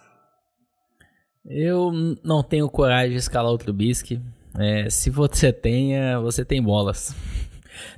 [1.44, 4.20] Eu não tenho coragem de escalar o Trubisky.
[4.59, 7.14] É, se você tenha, você tem bolas.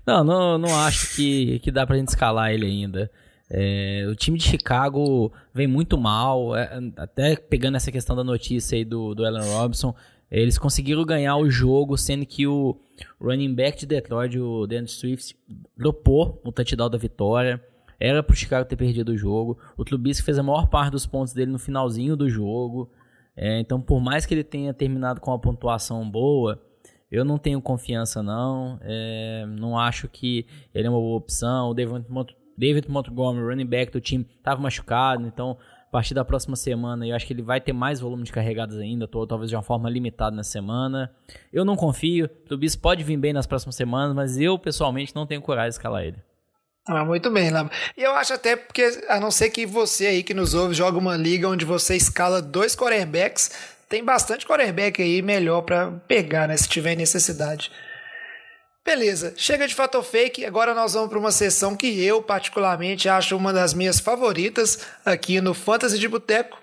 [0.07, 3.11] Não, não, não acho que, que dá pra gente escalar ele ainda.
[3.49, 8.77] É, o time de Chicago vem muito mal, é, até pegando essa questão da notícia
[8.77, 9.95] aí do, do Allen Robinson,
[10.31, 12.81] eles conseguiram ganhar o jogo, sendo que o
[13.21, 15.37] running back de Detroit, o Dan Swift,
[15.77, 17.63] dropou o touchdown da vitória.
[17.99, 19.59] Era pro Chicago ter perdido o jogo.
[19.77, 22.91] O Trubisky fez a maior parte dos pontos dele no finalzinho do jogo.
[23.37, 26.63] É, então, por mais que ele tenha terminado com uma pontuação boa,
[27.11, 28.79] eu não tenho confiança não.
[28.83, 31.71] É, não acho que ele é uma boa opção.
[31.71, 35.57] O David, Mont David Montgomery, running back do time, estava machucado, então
[35.91, 38.79] a partir da próxima semana, eu acho que ele vai ter mais volume de carregadas
[38.79, 41.11] ainda, talvez de uma forma limitada na semana.
[41.53, 45.43] Eu não confio, Tubis pode vir bem nas próximas semanas, mas eu pessoalmente não tenho
[45.43, 46.19] coragem de escalar ele.
[46.87, 47.73] Ah, muito bem, Lama.
[47.97, 50.97] E eu acho até porque, a não ser que você aí que nos ouve joga
[50.97, 53.51] uma liga onde você escala dois quarterbacks,
[53.89, 57.73] tem bastante quarterback aí melhor para pegar, né, se tiver necessidade.
[58.85, 60.45] Beleza, chega de fato fake.
[60.45, 65.41] Agora nós vamos para uma sessão que eu, particularmente, acho uma das minhas favoritas aqui
[65.41, 66.59] no Fantasy de Boteco,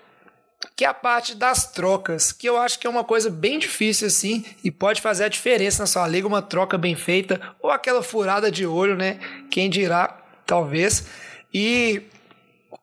[0.76, 4.08] que é a parte das trocas, que eu acho que é uma coisa bem difícil
[4.08, 8.02] assim e pode fazer a diferença na sua liga, uma troca bem feita ou aquela
[8.02, 9.20] furada de olho, né?
[9.50, 11.04] Quem dirá, talvez.
[11.54, 12.02] E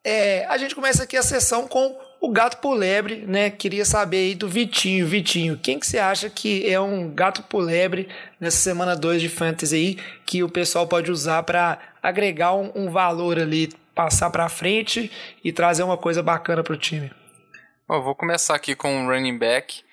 [0.03, 3.51] é, a gente começa aqui a sessão com o gato por lebre, né?
[3.51, 5.05] Queria saber aí do Vitinho.
[5.05, 8.09] Vitinho, quem que você acha que é um gato por lebre
[8.39, 12.89] nessa semana 2 de Fantasy aí que o pessoal pode usar para agregar um, um,
[12.89, 15.11] valor ali, passar para frente
[15.43, 17.13] e trazer uma coisa bacana para o time?
[17.87, 19.83] Bom, vou começar aqui com o running back.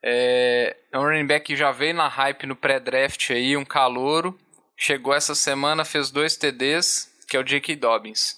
[0.00, 4.38] É, é um running back que já veio na hype no pré-draft aí, um calouro.
[4.76, 7.74] Chegou essa semana, fez dois TDs, que é o J.K.
[7.74, 8.36] Dobbins.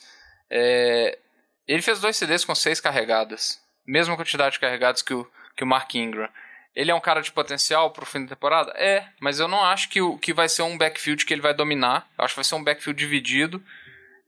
[0.51, 1.19] É,
[1.67, 3.61] ele fez dois TDs com seis carregadas.
[3.87, 6.29] Mesma quantidade de carregadas que o, que o Mark Ingram.
[6.75, 8.73] Ele é um cara de potencial para o fim da temporada?
[8.77, 11.53] É, mas eu não acho que, o, que vai ser um backfield que ele vai
[11.53, 12.09] dominar.
[12.19, 13.63] Eu acho que vai ser um backfield dividido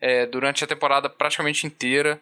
[0.01, 2.21] é, durante a temporada praticamente inteira.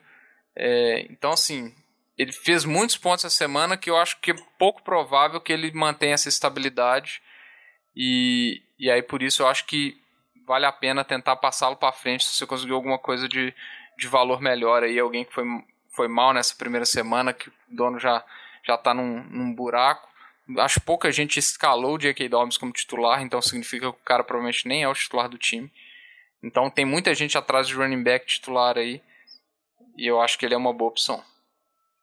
[0.55, 1.75] É, então, assim,
[2.17, 5.73] ele fez muitos pontos essa semana que eu acho que é pouco provável que ele
[5.73, 7.21] mantenha essa estabilidade.
[7.97, 10.01] E, e aí, por isso, eu acho que
[10.47, 13.53] vale a pena tentar passá-lo para frente se você conseguir alguma coisa de,
[13.99, 14.99] de valor melhor aí.
[14.99, 15.45] Alguém que foi,
[15.91, 18.25] foi mal nessa primeira semana, que o dono já,
[18.67, 20.09] já tá num, num buraco.
[20.59, 22.29] Acho pouca gente escalou o J.K.
[22.29, 25.71] Dobbins como titular, então significa que o cara provavelmente nem é o titular do time.
[26.43, 29.01] Então tem muita gente atrás de running back titular aí.
[29.97, 31.23] E eu acho que ele é uma boa opção.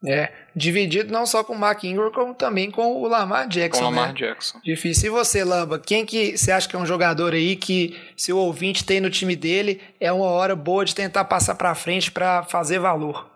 [0.05, 3.81] É, dividido não só com o Mark Ingram, como também com o Lamar Jackson.
[3.81, 4.15] Com o Lamar né?
[4.15, 4.59] Jackson.
[4.63, 5.07] Difícil.
[5.07, 8.37] E você, Lamba, quem que você acha que é um jogador aí que, se o
[8.37, 12.43] ouvinte tem no time dele, é uma hora boa de tentar passar para frente para
[12.43, 13.29] fazer valor?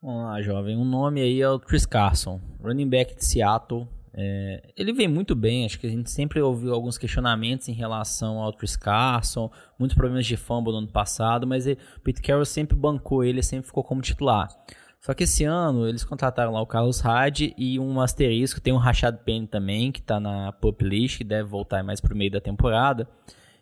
[0.00, 0.76] Vamos lá, jovem.
[0.76, 3.88] Um nome aí é o Chris Carson, running back de Seattle.
[4.14, 8.38] É, ele vem muito bem, acho que a gente sempre ouviu alguns questionamentos em relação
[8.38, 12.76] ao Chris Carson, muitos problemas de fumble no ano passado, mas o Pete Carroll sempre
[12.76, 14.48] bancou ele, sempre ficou como titular.
[15.04, 18.76] Só que esse ano eles contrataram lá o Carlos Hyde e um asterisco, tem um
[18.76, 22.30] Rashad Penny também, que está na pop list, que deve voltar mais para o meio
[22.30, 23.08] da temporada.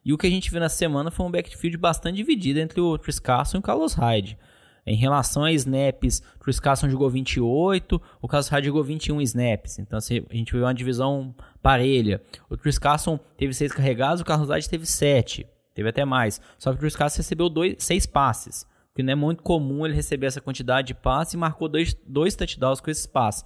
[0.05, 2.98] E o que a gente viu na semana foi um backfield bastante dividido entre o
[2.98, 4.38] Chris Carson e o Carlos Hyde.
[4.85, 9.79] Em relação a snaps, o Chris Carson jogou 28, o Carlos Hyde jogou 21 snaps.
[9.79, 12.20] Então assim, a gente viu uma divisão parelha.
[12.50, 15.46] O Chris Carson teve 6 carregados, o Carlos Hyde teve 7.
[15.74, 16.38] Teve até mais.
[16.59, 17.48] Só que o Chris Carson recebeu
[17.79, 18.68] 6 passes.
[19.02, 22.36] Não é muito comum ele receber essa quantidade de passes e marcou 2 dois, dois
[22.36, 23.44] touchdowns com esses passes.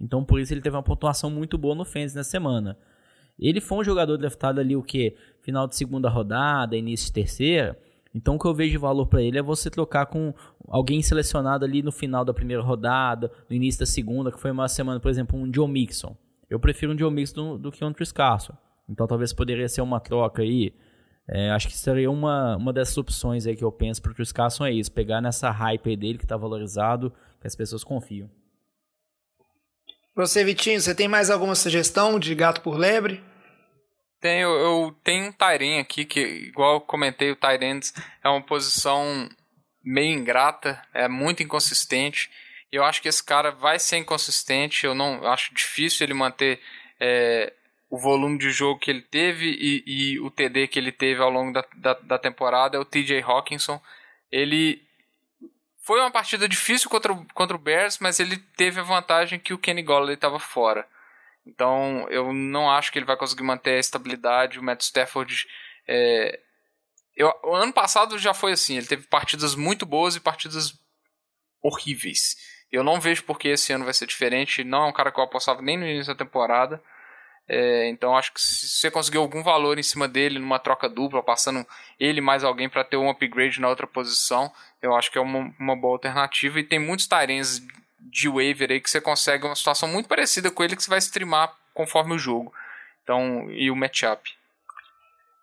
[0.00, 2.76] Então por isso ele teve uma pontuação muito boa no Fantasy na semana.
[3.38, 5.16] Ele foi um jogador draftado ali o que?
[5.40, 7.78] Final de segunda rodada, início de terceira.
[8.14, 10.32] Então o que eu vejo de valor para ele é você trocar com
[10.68, 14.68] alguém selecionado ali no final da primeira rodada, no início da segunda, que foi uma
[14.68, 16.16] semana, por exemplo, um Joe Mixon.
[16.48, 18.54] Eu prefiro um Joe Mixon do, do que um Tris Carson.
[18.88, 20.72] Então talvez poderia ser uma troca aí.
[21.28, 24.30] É, acho que seria uma, uma dessas opções aí que eu penso para o Chris
[24.30, 28.30] Carson é isso, pegar nessa hype dele que está valorizado, que as pessoas confiam.
[30.14, 33.22] Você, Vitinho, você tem mais alguma sugestão de gato por lebre?
[34.20, 37.80] Tenho, eu tenho um Tyren aqui, que igual eu comentei, o Tyren
[38.22, 39.28] é uma posição
[39.82, 42.30] meio ingrata, é muito inconsistente.
[42.72, 46.60] E eu acho que esse cara vai ser inconsistente, eu não acho difícil ele manter
[47.00, 47.52] é,
[47.94, 51.30] o volume de jogo que ele teve e, e, o TD que ele teve ao
[51.30, 52.76] longo da, da, da temporada.
[52.76, 53.80] É o TJ Hawkinson.
[54.32, 54.82] Ele
[55.80, 59.54] foi uma partida difícil contra o, contra o Bears, mas ele teve a vantagem que
[59.54, 60.84] o Kenny Golladay estava fora.
[61.46, 64.58] Então eu não acho que ele vai conseguir manter a estabilidade.
[64.58, 65.46] O Matt Stafford.
[65.86, 66.40] É...
[67.14, 70.76] Eu, o ano passado já foi assim: ele teve partidas muito boas e partidas
[71.62, 72.34] horríveis.
[72.72, 74.64] Eu não vejo porque esse ano vai ser diferente.
[74.64, 76.82] Não é um cara que eu apostava nem no início da temporada.
[77.46, 81.22] É, então acho que se você conseguir algum valor em cima dele numa troca dupla,
[81.22, 81.66] passando
[82.00, 85.52] ele mais alguém para ter um upgrade na outra posição, eu acho que é uma,
[85.58, 86.58] uma boa alternativa.
[86.58, 87.62] E tem muitos Tyrens
[88.00, 90.98] de waiver aí que você consegue uma situação muito parecida com ele que você vai
[90.98, 92.52] streamar conforme o jogo.
[93.02, 94.30] Então, e o matchup.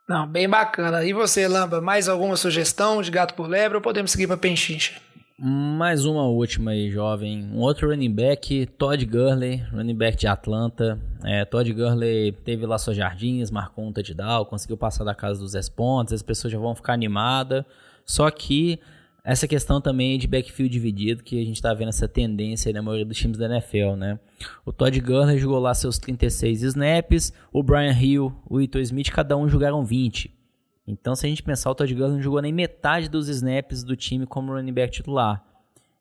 [0.08, 1.06] Não, bem bacana.
[1.06, 5.00] E você, Lamba, mais alguma sugestão de gato por lebre ou podemos seguir para Penchincha?
[5.44, 7.44] Mais uma última aí, jovem.
[7.52, 11.02] Um outro running back, Todd Gurley, running back de Atlanta.
[11.24, 15.54] É, Todd Gurley teve lá suas jardins, marcou um touchdown, conseguiu passar da casa dos
[15.54, 17.66] 10 pontos, as pessoas já vão ficar animadas.
[18.06, 18.80] Só que
[19.24, 23.06] essa questão também de backfield dividido, que a gente está vendo essa tendência na maioria
[23.08, 24.20] dos times da NFL, né?
[24.64, 29.36] O Todd Gurley jogou lá seus 36 snaps, o Brian Hill, o Ito Smith, cada
[29.36, 30.41] um jogaram 20.
[30.88, 33.96] Então, se a gente pensar, o Todd Gurley não jogou nem metade dos snaps do
[33.96, 35.44] time como running back titular.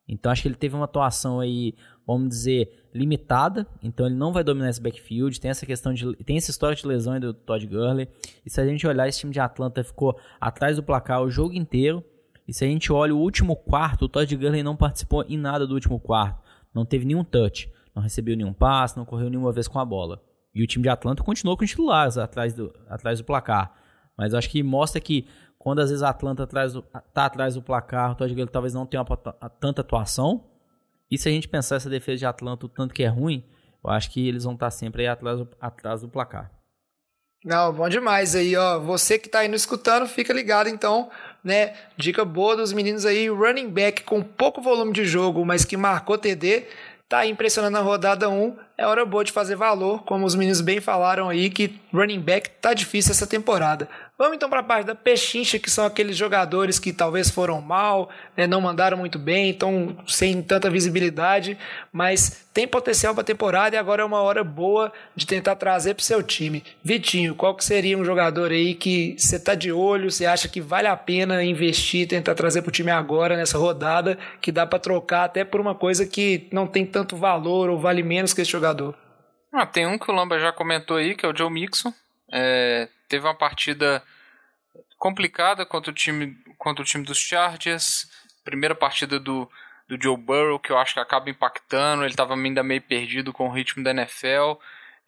[0.09, 1.75] Então, acho que ele teve uma atuação aí,
[2.07, 3.67] vamos dizer, limitada.
[3.83, 5.41] Então, ele não vai dominar esse backfield.
[5.41, 6.17] Tem essa questão de.
[6.25, 8.09] Tem essa história de lesão do Todd Gurley.
[8.45, 11.55] E se a gente olhar, esse time de Atlanta ficou atrás do placar o jogo
[11.55, 12.03] inteiro.
[12.49, 15.65] E se a gente olha o último quarto, o Todd Gurley não participou em nada
[15.65, 16.43] do último quarto.
[16.75, 20.21] Não teve nenhum touch, não recebeu nenhum passe, não correu nenhuma vez com a bola.
[20.53, 23.73] E o time de Atlanta continuou com os titulares atrás do, atrás do placar.
[24.21, 25.27] Mas acho que mostra que
[25.59, 29.03] quando às vezes a Atlanta está atrás do placar, o Todd Gurley talvez não tenha
[29.03, 29.17] uma,
[29.49, 30.45] tanta atuação.
[31.11, 33.45] E se a gente pensar essa defesa de Atlanta o tanto que é ruim,
[33.83, 36.51] eu acho que eles vão estar tá sempre aí atrás do, atrás do placar.
[37.43, 38.79] Não, bom demais aí, ó.
[38.81, 41.11] Você que está aí nos escutando, fica ligado então
[41.43, 41.75] né?
[41.97, 46.19] Dica boa dos meninos aí, running back com pouco volume de jogo, mas que marcou
[46.19, 46.65] TD,
[47.09, 50.81] tá impressionando na rodada 1, é hora boa de fazer valor, como os meninos bem
[50.81, 53.89] falaram aí, que running back tá difícil essa temporada.
[54.21, 58.11] Vamos então para a parte da pechincha, que são aqueles jogadores que talvez foram mal,
[58.37, 61.57] né, não mandaram muito bem, estão sem tanta visibilidade,
[61.91, 65.95] mas tem potencial para a temporada e agora é uma hora boa de tentar trazer
[65.95, 66.63] para o seu time.
[66.85, 70.61] Vitinho, qual que seria um jogador aí que você está de olho, você acha que
[70.61, 74.79] vale a pena investir, tentar trazer para o time agora, nessa rodada, que dá para
[74.79, 78.51] trocar até por uma coisa que não tem tanto valor ou vale menos que esse
[78.51, 78.95] jogador?
[79.51, 81.91] Ah, tem um que o Lamba já comentou aí, que é o Joe Mixon.
[82.33, 84.03] É, teve uma partida
[84.99, 88.09] complicada contra o time, contra o time dos Chargers.
[88.45, 89.51] Primeira partida do,
[89.89, 92.05] do Joe Burrow, que eu acho que acaba impactando.
[92.05, 94.59] Ele estava ainda meio perdido com o ritmo da NFL.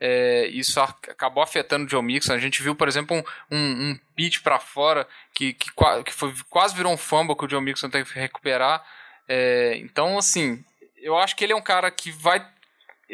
[0.04, 2.32] É, isso acabou afetando o Joe Mixon.
[2.32, 5.70] A gente viu, por exemplo, um, um, um pitch para fora que, que,
[6.04, 8.85] que foi, quase virou um fumble que o Joe Mixon teve que recuperar.
[9.28, 10.64] É, então, assim,
[10.96, 12.44] eu acho que ele é um cara que vai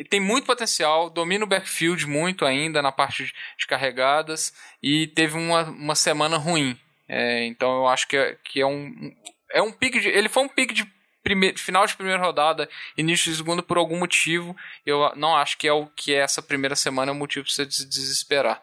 [0.05, 5.65] tem muito potencial, domina o backfield muito ainda na parte de carregadas e teve uma,
[5.65, 6.79] uma semana ruim.
[7.09, 9.13] É, então eu acho que é, que é um
[9.51, 10.87] é um pique de, ele foi um pique de
[11.23, 14.57] primeir, final de primeira rodada, início de segunda por algum motivo.
[14.85, 17.55] Eu não acho que é o que é essa primeira semana é um motivo para
[17.55, 18.63] você se desesperar.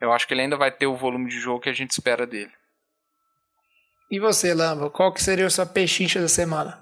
[0.00, 2.26] Eu acho que ele ainda vai ter o volume de jogo que a gente espera
[2.26, 2.50] dele.
[4.10, 6.81] E você, Lamba, qual que seria a sua pechincha da semana?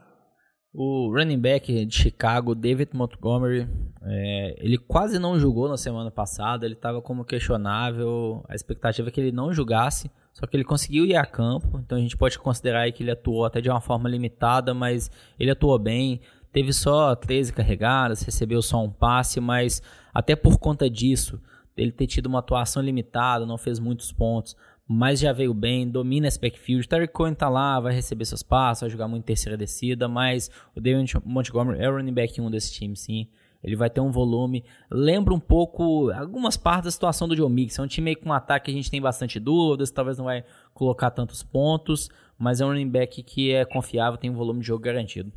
[0.72, 3.68] O running back de Chicago, David Montgomery,
[4.02, 9.10] é, ele quase não jogou na semana passada, ele estava como questionável, a expectativa é
[9.10, 12.38] que ele não jogasse, só que ele conseguiu ir a campo, então a gente pode
[12.38, 16.20] considerar que ele atuou até de uma forma limitada, mas ele atuou bem,
[16.52, 19.82] teve só 13 carregadas, recebeu só um passe, mas
[20.14, 21.40] até por conta disso,
[21.76, 24.56] ele ter tido uma atuação limitada, não fez muitos pontos,
[24.92, 26.88] mas já veio bem, domina esse backfield.
[26.88, 30.50] Terry Cohen tá lá, vai receber seus passos, vai jogar muito em terceira descida, mas
[30.74, 33.28] o David Montgomery é o running back 1 desse time, sim.
[33.62, 34.64] Ele vai ter um volume.
[34.90, 37.82] Lembra um pouco algumas partes da situação do Joe Mixon.
[37.82, 40.44] É um time com um ataque que a gente tem bastante dúvidas, talvez não vai
[40.74, 44.66] colocar tantos pontos, mas é um running back que é confiável, tem um volume de
[44.66, 45.32] jogo garantido.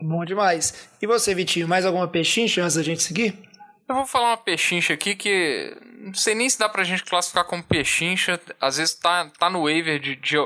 [0.00, 0.88] Bom demais.
[1.02, 3.49] E você, Vitinho, mais alguma pechincha antes da gente seguir?
[3.90, 7.44] Eu vou falar uma pechincha aqui que não sei nem se dá pra gente classificar
[7.44, 8.40] como pechincha.
[8.60, 10.36] Às vezes tá, tá no waiver de, de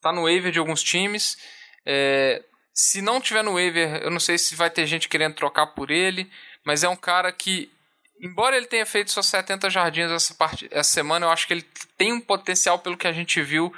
[0.00, 1.36] tá no waiver de alguns times.
[1.84, 5.66] É, se não tiver no waiver, eu não sei se vai ter gente querendo trocar
[5.74, 6.26] por ele,
[6.64, 7.70] mas é um cara que,
[8.18, 11.66] embora ele tenha feito só 70 jardins essa, parte, essa semana, eu acho que ele
[11.98, 13.74] tem um potencial, pelo que a gente viu,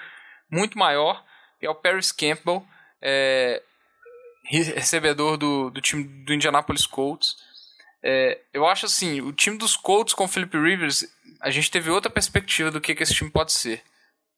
[0.48, 1.24] muito maior.
[1.60, 2.64] É o Paris Campbell,
[3.02, 3.60] é,
[4.44, 7.34] recebedor do, do time do Indianapolis Colts.
[8.02, 11.04] É, eu acho assim, o time dos Colts com o Philip Rivers,
[11.40, 13.82] a gente teve outra perspectiva do que, que esse time pode ser.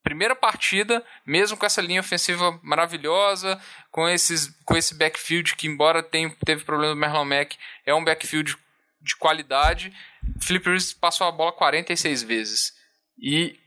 [0.02, 6.02] Primeira partida, mesmo com essa linha ofensiva maravilhosa, com, esses, com esse backfield que, embora
[6.02, 8.56] tenha, teve problema do Merlon Mack, é um backfield
[9.00, 9.92] de qualidade.
[10.40, 12.72] Philip Rivers passou a bola 46 vezes.
[13.18, 13.58] E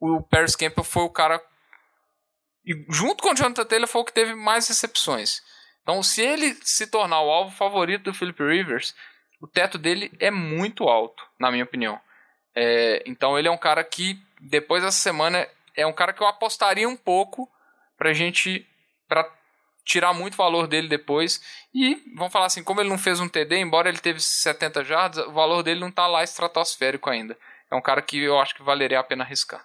[0.00, 1.40] o Paris Campbell foi o cara.
[2.64, 5.42] E junto com o Jonathan Taylor foi o que teve mais recepções.
[5.82, 8.94] Então, se ele se tornar o alvo favorito do Philip Rivers,
[9.44, 12.00] o teto dele é muito alto, na minha opinião.
[12.54, 16.26] É, então ele é um cara que, depois dessa semana, é um cara que eu
[16.26, 17.46] apostaria um pouco
[17.98, 18.66] pra gente.
[19.06, 19.30] pra
[19.84, 21.42] tirar muito valor dele depois.
[21.74, 25.26] E, vamos falar assim, como ele não fez um TD, embora ele teve 70 jardas,
[25.26, 27.36] o valor dele não tá lá estratosférico ainda.
[27.70, 29.62] É um cara que eu acho que valeria a pena arriscar.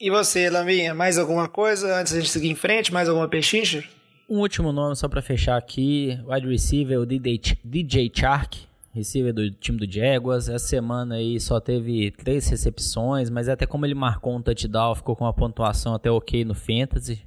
[0.00, 2.90] E você, Laminha, mais alguma coisa antes de a gente seguir em frente?
[2.90, 3.86] Mais alguma pechincha?
[4.32, 9.50] Um último nome só para fechar aqui, wide receiver, o DJ, DJ Chark, receiver do
[9.50, 10.48] time do Jaguars.
[10.48, 15.14] Essa semana aí só teve três recepções, mas até como ele marcou um touchdown, ficou
[15.14, 17.20] com uma pontuação até ok no Fantasy.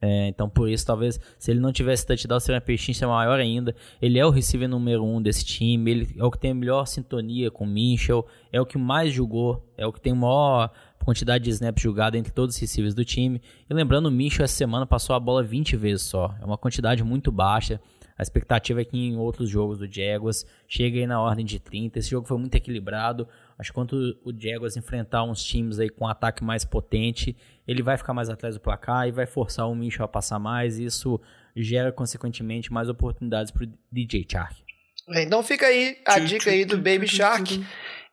[0.00, 3.74] É, então por isso, talvez, se ele não tivesse touchdown, seria uma pechincha maior ainda.
[4.00, 6.86] Ele é o receiver número um desse time, ele é o que tem a melhor
[6.86, 10.70] sintonia com o Minchel, é o que mais jogou, é o que tem o maior
[11.04, 13.40] quantidade de snaps jogada entre todos os receivers do time.
[13.68, 16.34] E lembrando, o Mitchell essa semana passou a bola 20 vezes só.
[16.40, 17.80] É uma quantidade muito baixa.
[18.16, 21.98] A expectativa é que em outros jogos do Jaguars chegue aí na ordem de 30.
[21.98, 23.26] Esse jogo foi muito equilibrado.
[23.58, 27.36] Acho que quando o Jaguars enfrentar uns times aí com um ataque mais potente,
[27.66, 30.78] ele vai ficar mais atrás do placar e vai forçar o Mitchell a passar mais.
[30.78, 31.20] E isso
[31.56, 34.62] gera, consequentemente, mais oportunidades para o DJ Shark.
[35.08, 37.64] Então fica aí a dica aí do Baby Shark.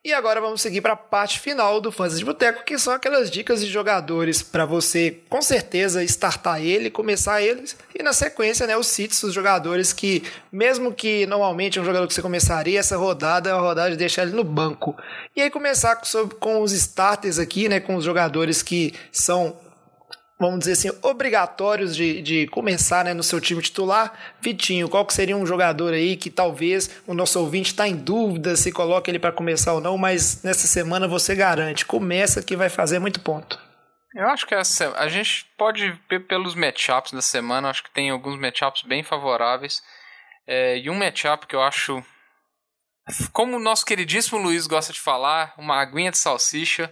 [0.01, 3.29] E agora vamos seguir para a parte final do Fãs de Boteco, que são aquelas
[3.29, 8.77] dicas de jogadores para você, com certeza, startar ele, começar eles, e na sequência, né,
[8.77, 12.95] os sítios, os jogadores que, mesmo que normalmente é um jogador que você começaria, essa
[12.95, 14.95] rodada é a rodada de deixar ele no banco.
[15.35, 19.57] E aí começar com, com os starters aqui, né, com os jogadores que são
[20.39, 24.13] vamos dizer assim, obrigatórios de, de começar né, no seu time titular.
[24.39, 28.55] Vitinho, qual que seria um jogador aí que talvez o nosso ouvinte está em dúvida
[28.55, 32.69] se coloca ele para começar ou não, mas nessa semana você garante, começa que vai
[32.69, 33.59] fazer muito ponto.
[34.15, 38.09] Eu acho que essa, a gente pode ver pelos matchups da semana, acho que tem
[38.09, 39.81] alguns matchups bem favoráveis.
[40.47, 42.03] É, e um matchup que eu acho,
[43.31, 46.91] como o nosso queridíssimo Luiz gosta de falar, uma aguinha de salsicha,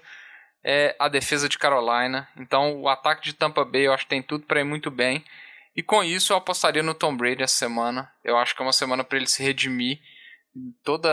[0.70, 2.28] é a defesa de Carolina.
[2.36, 5.24] Então o ataque de Tampa Bay eu acho que tem tudo para ir muito bem.
[5.74, 8.12] E com isso eu apostaria no Tom Brady essa semana.
[8.22, 10.02] Eu acho que é uma semana para ele se redimir.
[10.84, 11.10] Toda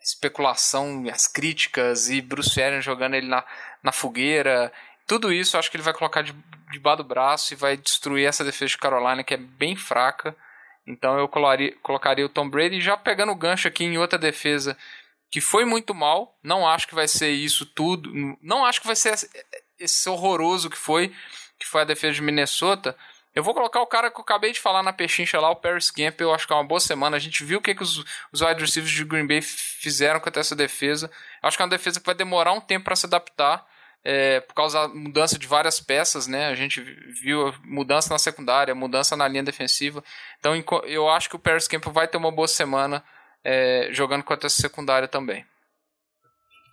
[0.00, 3.44] especulação, as críticas e Bruce Arians jogando ele na,
[3.82, 4.72] na fogueira.
[5.08, 6.32] Tudo isso eu acho que ele vai colocar de,
[6.70, 10.36] debaixo do braço e vai destruir essa defesa de Carolina que é bem fraca.
[10.86, 14.76] Então eu colocaria, colocaria o Tom Brady já pegando o gancho aqui em outra defesa
[15.30, 16.36] que foi muito mal.
[16.42, 18.10] Não acho que vai ser isso tudo.
[18.42, 19.14] Não acho que vai ser
[19.78, 21.14] esse horroroso que foi,
[21.58, 22.96] que foi a defesa de Minnesota.
[23.32, 25.90] Eu vou colocar o cara que eu acabei de falar na pechincha lá, o Paris
[25.90, 26.20] Camp.
[26.20, 27.16] Eu acho que é uma boa semana.
[27.16, 30.40] A gente viu o que, que os, os wide receivers de Green Bay fizeram contra
[30.40, 31.08] essa defesa.
[31.40, 33.64] Acho que é uma defesa que vai demorar um tempo para se adaptar.
[34.02, 36.46] É, por causa da mudança de várias peças, né?
[36.46, 40.02] A gente viu mudança na secundária, mudança na linha defensiva.
[40.38, 40.54] Então
[40.86, 43.04] eu acho que o Paris Camp vai ter uma boa semana
[43.44, 45.44] é, jogando contra essa secundária também.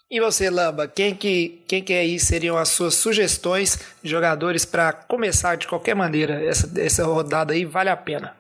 [0.10, 4.94] E você, Lamba, quem que, quem que aí seriam as suas sugestões de jogadores para
[4.94, 7.66] começar de qualquer maneira essa, essa rodada aí?
[7.66, 8.34] Vale a pena.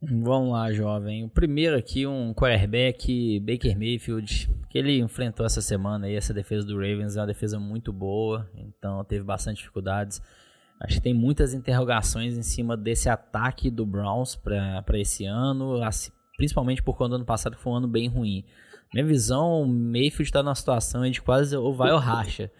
[0.00, 1.24] Vamos lá, jovem.
[1.24, 6.66] O primeiro aqui, um quarterback, Baker Mayfield, que ele enfrentou essa semana aí, essa defesa
[6.66, 10.20] do Ravens é uma defesa muito boa, então teve bastante dificuldades.
[10.80, 15.82] Acho que tem muitas interrogações em cima desse ataque do Browns para esse ano,
[16.36, 18.44] principalmente por quando ano passado foi um ano bem ruim.
[18.92, 22.50] Minha visão, o Mayfield está numa situação de quase ou vai ou racha.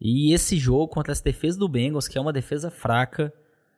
[0.00, 3.32] E esse jogo contra essa defesa do Bengals, que é uma defesa fraca,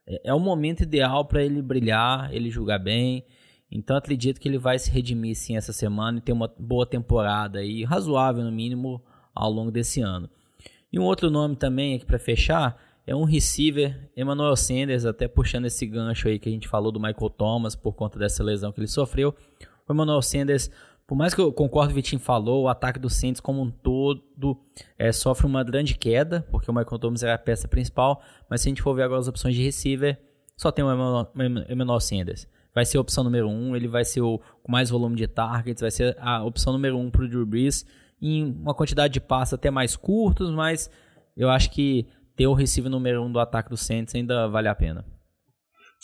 [0.06, 3.24] é, é o momento ideal para ele brilhar, ele jogar bem.
[3.70, 7.58] Então acredito que ele vai se redimir sim essa semana e ter uma boa temporada
[7.58, 9.02] aí, razoável no mínimo,
[9.34, 10.28] ao longo desse ano.
[10.92, 15.64] E um outro nome também aqui para fechar é um receiver, Emmanuel Sanders, até puxando
[15.66, 18.80] esse gancho aí que a gente falou do Michael Thomas por conta dessa lesão que
[18.80, 19.34] ele sofreu.
[19.88, 20.70] O Emmanuel Sanders,
[21.06, 24.56] por mais que eu concordo o Vitinho falou, o ataque do Saints como um todo
[24.96, 28.68] é, sofre uma grande queda, porque o Michael Thomas era a peça principal, mas se
[28.68, 30.18] a gente for ver agora as opções de receiver,
[30.56, 30.92] só tem o
[31.68, 32.46] Emmanuel Sanders.
[32.72, 35.80] Vai ser a opção número um, ele vai ser o com mais volume de targets,
[35.80, 37.84] vai ser a opção número um para o Drew Brees,
[38.20, 40.88] em uma quantidade de passos até mais curtos, mas
[41.36, 42.06] eu acho que
[42.36, 45.04] ter o receiver número um do ataque do Saints ainda vale a pena.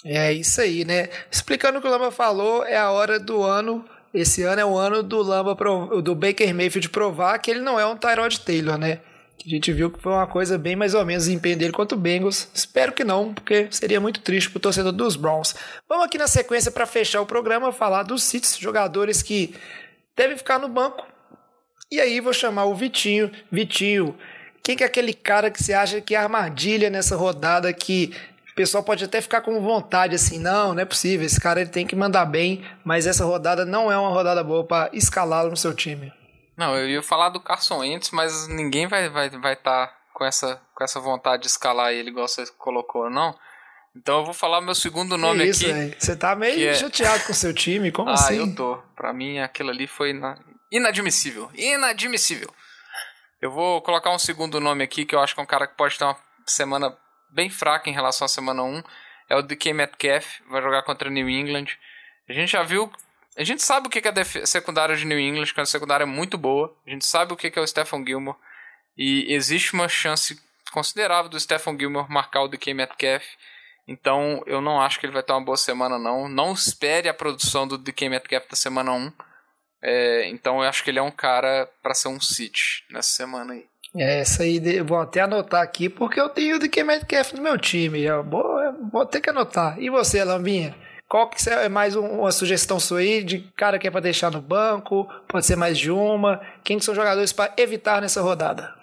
[0.05, 1.09] É isso aí, né?
[1.31, 3.85] Explicando o que o Lamba falou, é a hora do ano.
[4.15, 5.57] Esse ano é o ano do Lamba
[6.03, 9.01] do Baker Mayfield provar que ele não é um Tyrod Taylor, né?
[9.37, 11.97] Que a gente viu que foi uma coisa bem mais ou menos o empenho contra
[11.97, 12.49] o Bengals.
[12.55, 15.55] Espero que não, porque seria muito triste para o torcedor dos Browns.
[15.89, 19.55] Vamos aqui na sequência para fechar o programa falar dos Cits, jogadores que
[20.17, 21.07] devem ficar no banco.
[21.91, 23.31] E aí vou chamar o Vitinho.
[23.51, 24.17] Vitinho,
[24.63, 28.15] quem que é aquele cara que você acha que é armadilha nessa rodada que
[28.53, 31.71] o pessoal pode até ficar com vontade assim, não, não é possível, esse cara ele
[31.71, 35.57] tem que mandar bem, mas essa rodada não é uma rodada boa para escalá-lo no
[35.57, 36.13] seu time.
[36.57, 40.25] Não, eu ia falar do Carson Wentz, mas ninguém vai vai vai estar tá com
[40.25, 43.33] essa com essa vontade de escalar ele igual você colocou, não.
[43.97, 45.73] Então eu vou falar meu segundo nome isso, aqui.
[45.73, 45.95] Véio.
[45.99, 46.75] Você tá meio é...
[46.75, 48.35] chateado com o seu time, como ah, assim?
[48.35, 48.77] Ah, eu tô.
[48.97, 50.13] Pra mim aquilo ali foi
[50.71, 51.51] inadmissível.
[51.55, 52.53] Inadmissível.
[53.41, 55.77] Eu vou colocar um segundo nome aqui, que eu acho que é um cara que
[55.77, 56.97] pode ter uma semana
[57.31, 58.83] bem fraca em relação à semana 1.
[59.31, 61.67] É o DK Metcalf, vai jogar contra New England.
[62.29, 62.91] A gente já viu.
[63.37, 64.13] A gente sabe o que é
[64.43, 66.75] a secundária de New England, que é uma secundária muito boa.
[66.85, 68.37] A gente sabe o que é o Stephen Gilmore.
[68.97, 70.41] E existe uma chance
[70.73, 73.25] considerável do Stephen Gilmore marcar o DK Metcalf.
[73.87, 76.29] Então eu não acho que ele vai ter uma boa semana, não.
[76.29, 79.13] Não espere a produção do DK Metcalf da semana 1.
[79.83, 83.53] É, então eu acho que ele é um cara para ser um City nessa semana
[83.53, 83.65] aí.
[83.97, 87.43] É, essa aí eu vou até anotar aqui, porque eu tenho o DK Metcalf no
[87.43, 88.03] meu time.
[88.03, 89.81] Eu vou, eu vou ter que anotar.
[89.81, 90.75] E você, Lambinha?
[91.09, 94.43] Qual que é mais uma sugestão sua aí de cara que é para deixar no
[94.43, 95.09] banco?
[95.27, 96.39] Pode ser mais de uma.
[96.63, 98.75] Quem são jogadores para evitar nessa rodada?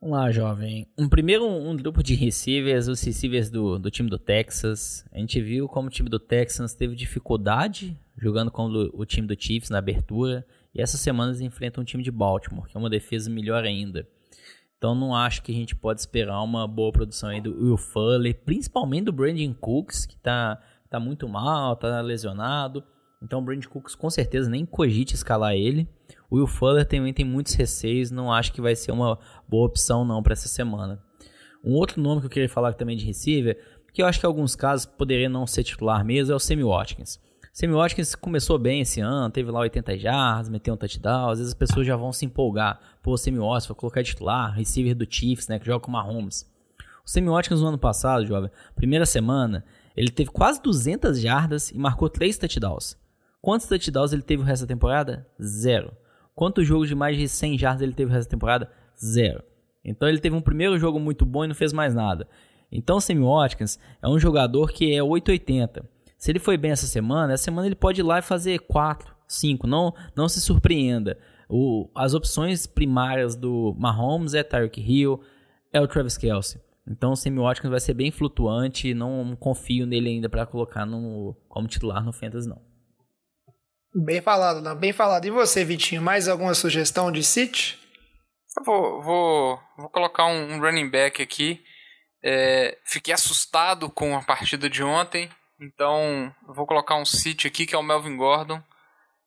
[0.00, 0.86] Vamos lá, jovem.
[0.96, 5.04] Um primeiro um grupo de receivers, os receivers do, do time do Texas.
[5.12, 9.36] A gente viu como o time do Texas teve dificuldade jogando com o time do
[9.38, 10.46] Chiefs na abertura.
[10.74, 14.06] E essas semanas enfrentam um time de Baltimore, que é uma defesa melhor ainda.
[14.78, 18.38] Então não acho que a gente pode esperar uma boa produção aí do Will Fuller,
[18.44, 20.60] principalmente do Brandon Cooks, que está
[20.90, 22.84] tá muito mal, está lesionado.
[23.22, 25.88] Então o Brandon Cooks com certeza nem cogite escalar ele.
[26.30, 30.04] O Will Fuller também tem muitos receios, não acho que vai ser uma boa opção
[30.04, 31.02] não para essa semana.
[31.64, 33.58] Um outro nome que eu queria falar também de receiver,
[33.92, 36.62] que eu acho que em alguns casos poderia não ser titular mesmo, é o Sammy
[36.62, 37.18] Watkins.
[37.58, 41.30] Sammy Watkins começou bem esse ano, teve lá 80 jardas, meteu um touchdown.
[41.30, 42.78] Às vezes as pessoas já vão se empolgar.
[43.02, 46.42] Pô, Sammy Watkins, vou colocar titular, receiver do Chiefs, né, que joga com o Mahomes.
[47.02, 49.64] O Sammy Watkins no ano passado, jovem, primeira semana,
[49.96, 52.94] ele teve quase 200 jardas e marcou 3 touchdowns.
[53.40, 55.26] Quantos touchdowns ele teve o resto da temporada?
[55.42, 55.92] Zero.
[56.34, 58.70] Quantos jogos de mais de 100 jardas ele teve o resto da temporada?
[59.02, 59.42] Zero.
[59.82, 62.28] Então ele teve um primeiro jogo muito bom e não fez mais nada.
[62.70, 65.95] Então o Sammy Watkins é um jogador que é 880.
[66.26, 69.14] Se ele foi bem essa semana, essa semana ele pode ir lá e fazer 4,
[69.28, 69.64] 5.
[69.64, 71.16] Não, não se surpreenda.
[71.48, 75.22] O, as opções primárias do Mahomes é Tyreek Hill,
[75.72, 76.60] é o Travis Kelsey.
[76.84, 81.36] Então o Sammy Watkins vai ser bem flutuante, não confio nele ainda para colocar no,
[81.48, 82.60] como titular no Fantasy não.
[83.94, 84.74] Bem falado, não?
[84.74, 85.26] Bem falado.
[85.26, 87.78] E você, Vitinho, mais alguma sugestão de City?
[88.58, 91.62] Eu vou, vou, vou colocar um, running back aqui.
[92.20, 95.30] É, fiquei assustado com a partida de ontem.
[95.60, 98.62] Então, eu vou colocar um City aqui, que é o Melvin Gordon.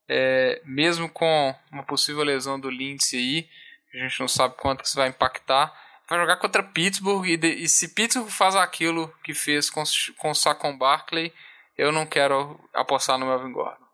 [0.08, 3.50] É, mesmo com uma possível lesão do Lindsay aí,
[3.94, 5.74] a gente não sabe quanto que isso vai impactar.
[6.08, 9.84] Vai jogar contra Pittsburgh e, de, e se Pittsburgh faz aquilo que fez com,
[10.18, 11.32] com o Saquon Barkley,
[11.78, 13.86] eu não quero apostar no Melvin Gordon.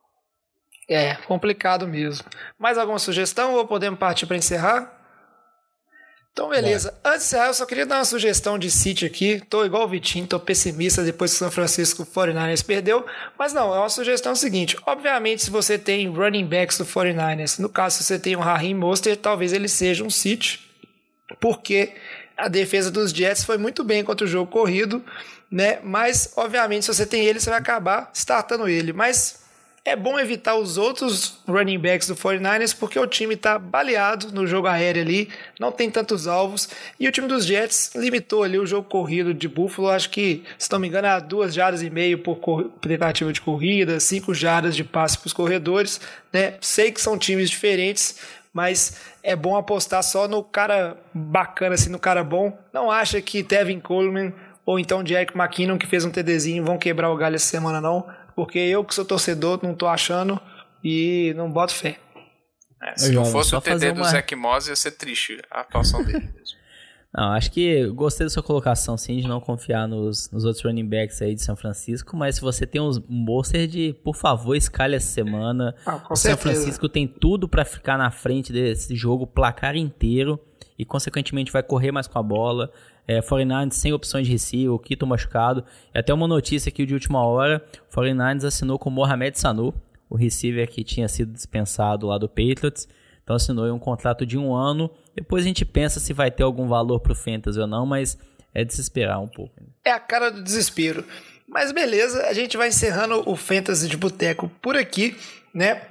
[0.88, 2.28] É, complicado mesmo.
[2.58, 5.05] Mais alguma sugestão ou podemos partir para encerrar?
[6.36, 6.94] Então, beleza.
[7.02, 7.08] É.
[7.12, 9.42] Antes de encerrar, eu só queria dar uma sugestão de City aqui.
[9.50, 13.06] Tô igual o Vitinho, tô pessimista depois que o São Francisco 49ers perdeu.
[13.40, 14.76] Mas não, é uma sugestão seguinte.
[14.86, 18.76] Obviamente, se você tem running backs do 49ers, no caso, se você tem um Raheem
[18.76, 20.60] Mostert, talvez ele seja um City.
[21.40, 21.94] Porque
[22.36, 25.02] a defesa dos Jets foi muito bem contra o jogo corrido,
[25.50, 25.80] né?
[25.84, 28.92] Mas, obviamente, se você tem ele, você vai acabar startando ele.
[28.92, 29.45] Mas
[29.86, 34.48] é bom evitar os outros running backs do 49ers porque o time está baleado no
[34.48, 35.30] jogo aéreo ali,
[35.60, 36.68] não tem tantos alvos.
[37.00, 40.72] E o time dos Jets limitou ali o jogo corrido de Buffalo, acho que, se
[40.72, 44.84] não me engano, a duas jardas e meio por tentativa de corrida, cinco jardas de
[44.84, 46.02] passe para os corredores.
[46.34, 46.56] Né?
[46.60, 48.20] Sei que são times diferentes,
[48.52, 52.58] mas é bom apostar só no cara bacana, assim, no cara bom.
[52.74, 54.34] Não acha que Tevin Coleman
[54.66, 58.04] ou então Jack McKinnon, que fez um TDzinho, vão quebrar o galho essa semana, não
[58.36, 60.40] porque eu que sou torcedor não tô achando
[60.84, 62.00] e não boto fé.
[62.82, 64.10] É, se não fosse o TD do uma...
[64.10, 66.30] Zac Moss, ia ser triste a atuação dele
[67.18, 70.86] Não, acho que gostei da sua colocação, sim, de não confiar nos, nos outros running
[70.86, 74.96] backs aí de São Francisco, mas se você tem um monster de, por favor, escalhe
[74.96, 75.74] essa semana.
[75.86, 80.38] Ah, o São Francisco tem tudo para ficar na frente desse jogo, placar inteiro,
[80.78, 82.70] e consequentemente vai correr mais com a bola
[83.08, 85.64] é, 49ers sem opções de receiver, o Kito machucado.
[85.94, 89.74] E até uma notícia aqui de última hora, 49ers assinou com Mohamed Sanu,
[90.10, 92.88] o receiver que tinha sido dispensado lá do Patriots.
[93.24, 94.90] Então assinou um contrato de um ano.
[95.16, 98.18] Depois a gente pensa se vai ter algum valor pro Fantasy ou não, mas
[98.54, 99.54] é de se esperar um pouco.
[99.84, 101.04] É a cara do desespero.
[101.48, 105.16] Mas beleza, a gente vai encerrando o Fantasy de Boteco por aqui,
[105.54, 105.82] né?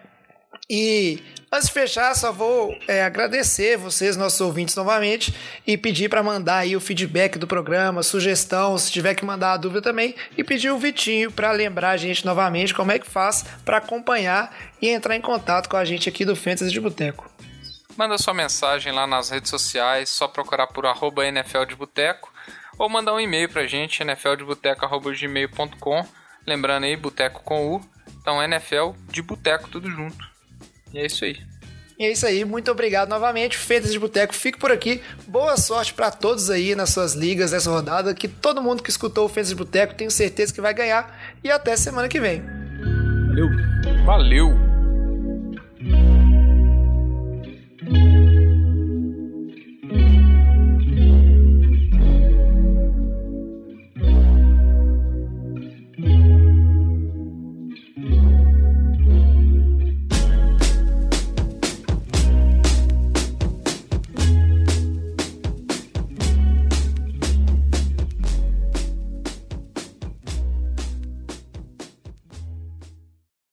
[0.69, 5.35] E antes de fechar, só vou é, agradecer vocês, nossos ouvintes, novamente,
[5.67, 9.59] e pedir para mandar aí o feedback do programa, sugestão, se tiver que mandar a
[9.59, 13.45] dúvida também, e pedir o Vitinho para lembrar a gente novamente como é que faz
[13.65, 17.31] para acompanhar e entrar em contato com a gente aqui do Fantasy de Boteco.
[17.97, 22.33] Manda sua mensagem lá nas redes sociais, só procurar por arroba NFL de Boteco,
[22.77, 26.05] ou mandar um e-mail pra gente, nfldeboteco.gmail.com,
[26.45, 27.81] lembrando aí, boteco com U,
[28.21, 30.34] então NFL de Boteco, tudo junto.
[30.95, 31.36] E é isso aí.
[31.99, 33.57] E é isso aí, muito obrigado novamente.
[33.57, 35.03] Feitas de Boteco, fico por aqui.
[35.26, 38.14] Boa sorte para todos aí nas suas ligas nessa rodada.
[38.14, 41.34] Que todo mundo que escutou o Feitas de Boteco tenho certeza que vai ganhar.
[41.42, 42.42] E até semana que vem.
[43.28, 43.49] Valeu.
[44.05, 44.74] Valeu.